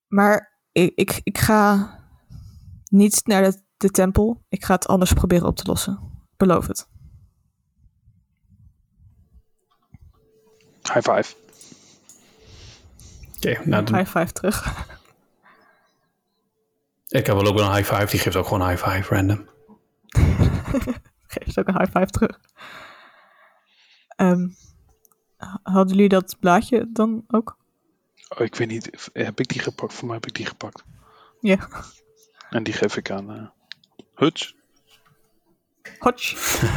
[0.07, 1.89] Maar ik, ik, ik ga
[2.89, 4.43] niet naar de, de tempel.
[4.49, 6.14] Ik ga het anders proberen op te lossen.
[6.38, 6.88] Beloof het.
[10.93, 11.36] High five.
[13.36, 14.86] Oké, nou, dan, High five terug.
[17.07, 18.05] ik heb wel ook wel een high five.
[18.05, 19.49] Die geeft ook gewoon een high five, random.
[21.27, 22.39] Geef ze ook een high five terug.
[24.07, 24.47] Ehm,
[25.38, 27.57] h- hadden jullie dat blaadje dan ook?
[28.38, 29.09] Oh, ik weet niet.
[29.13, 29.93] Heb ik die gepakt?
[29.93, 30.83] Voor mij heb ik die gepakt.
[31.39, 31.67] Ja.
[32.49, 33.47] En die geef ik aan eh
[34.15, 34.55] Huts.
[36.06, 36.34] Hotch.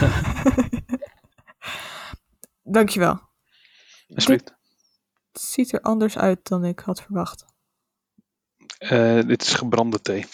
[2.77, 3.21] Dankjewel.
[4.15, 4.55] Alsjeblieft.
[5.33, 7.45] Het ziet er anders uit dan ik had verwacht.
[8.79, 10.27] Eh, dit is gebrande thee.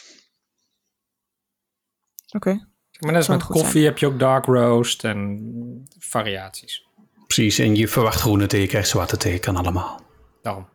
[2.31, 2.51] Oké.
[2.99, 6.87] maar net als met koffie heb je ook dark roast en variaties.
[7.27, 10.01] Precies, en je verwacht groene thee, je krijgt zwarte thee, kan allemaal.
[10.43, 10.69] Daarom.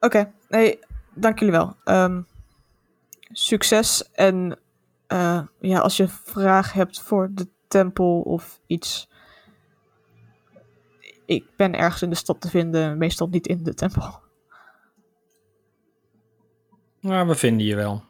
[0.00, 0.78] Oké, nee,
[1.14, 1.76] dank jullie wel.
[1.84, 2.22] Ehm,
[3.32, 4.58] succes en
[5.10, 9.08] eh, ja, als je vraag hebt voor de tempel of iets.
[11.26, 14.20] Ik ben ergens in de stad te vinden, meestal niet in de tempel.
[17.00, 18.02] Nou, we vinden je wel.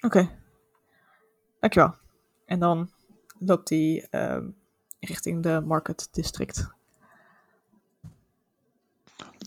[0.00, 0.30] Oké,
[1.60, 1.94] dankjewel.
[2.46, 2.90] En dan
[3.38, 4.48] loopt hij ehm,
[5.00, 6.68] richting de Market District.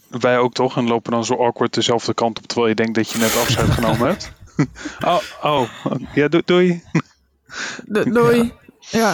[0.08, 0.78] Wij ook toch?
[0.78, 3.70] En lopen dan zo awkward dezelfde kant op terwijl je denkt dat je net afscheid
[3.70, 4.37] genomen hebt.
[5.06, 5.70] oh, oh,
[6.14, 6.84] ja, do- doei.
[7.86, 8.54] Doei.
[8.80, 9.14] Ja,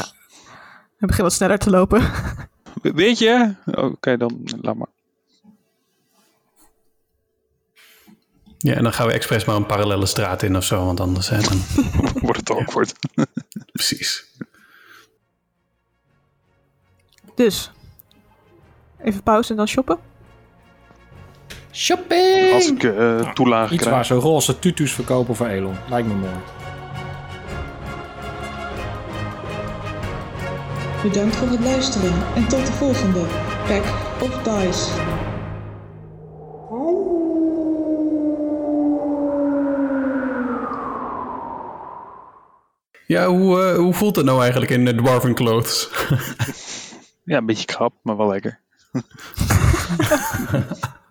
[1.00, 2.12] ik begin wat sneller te lopen.
[2.82, 3.56] Weet je?
[3.66, 4.88] Oh, Oké, dan laat maar.
[8.58, 11.30] Ja, en dan gaan we expres maar een parallele straat in of zo, want anders
[11.30, 11.62] hè, dan...
[12.26, 12.94] Wordt het awkward.
[13.72, 14.26] Precies.
[17.36, 17.72] Dus,
[19.02, 20.00] even pauze en dan shoppen.
[21.76, 22.54] Shopping!
[22.54, 25.76] Als ik eh toelagen Iets waar ze roze tutus verkopen voor Elon.
[25.90, 26.32] Lijkt me mooi.
[31.04, 33.20] Bedankt voor het luisteren en tot de volgende
[33.68, 33.84] Pack
[34.22, 34.92] of Dice.
[43.08, 45.90] Ja, hoe, eh, hoe voelt het nou eigenlijk in de Dwarven Clothes?
[47.26, 48.60] Ja, een beetje krap, maar wel lekker.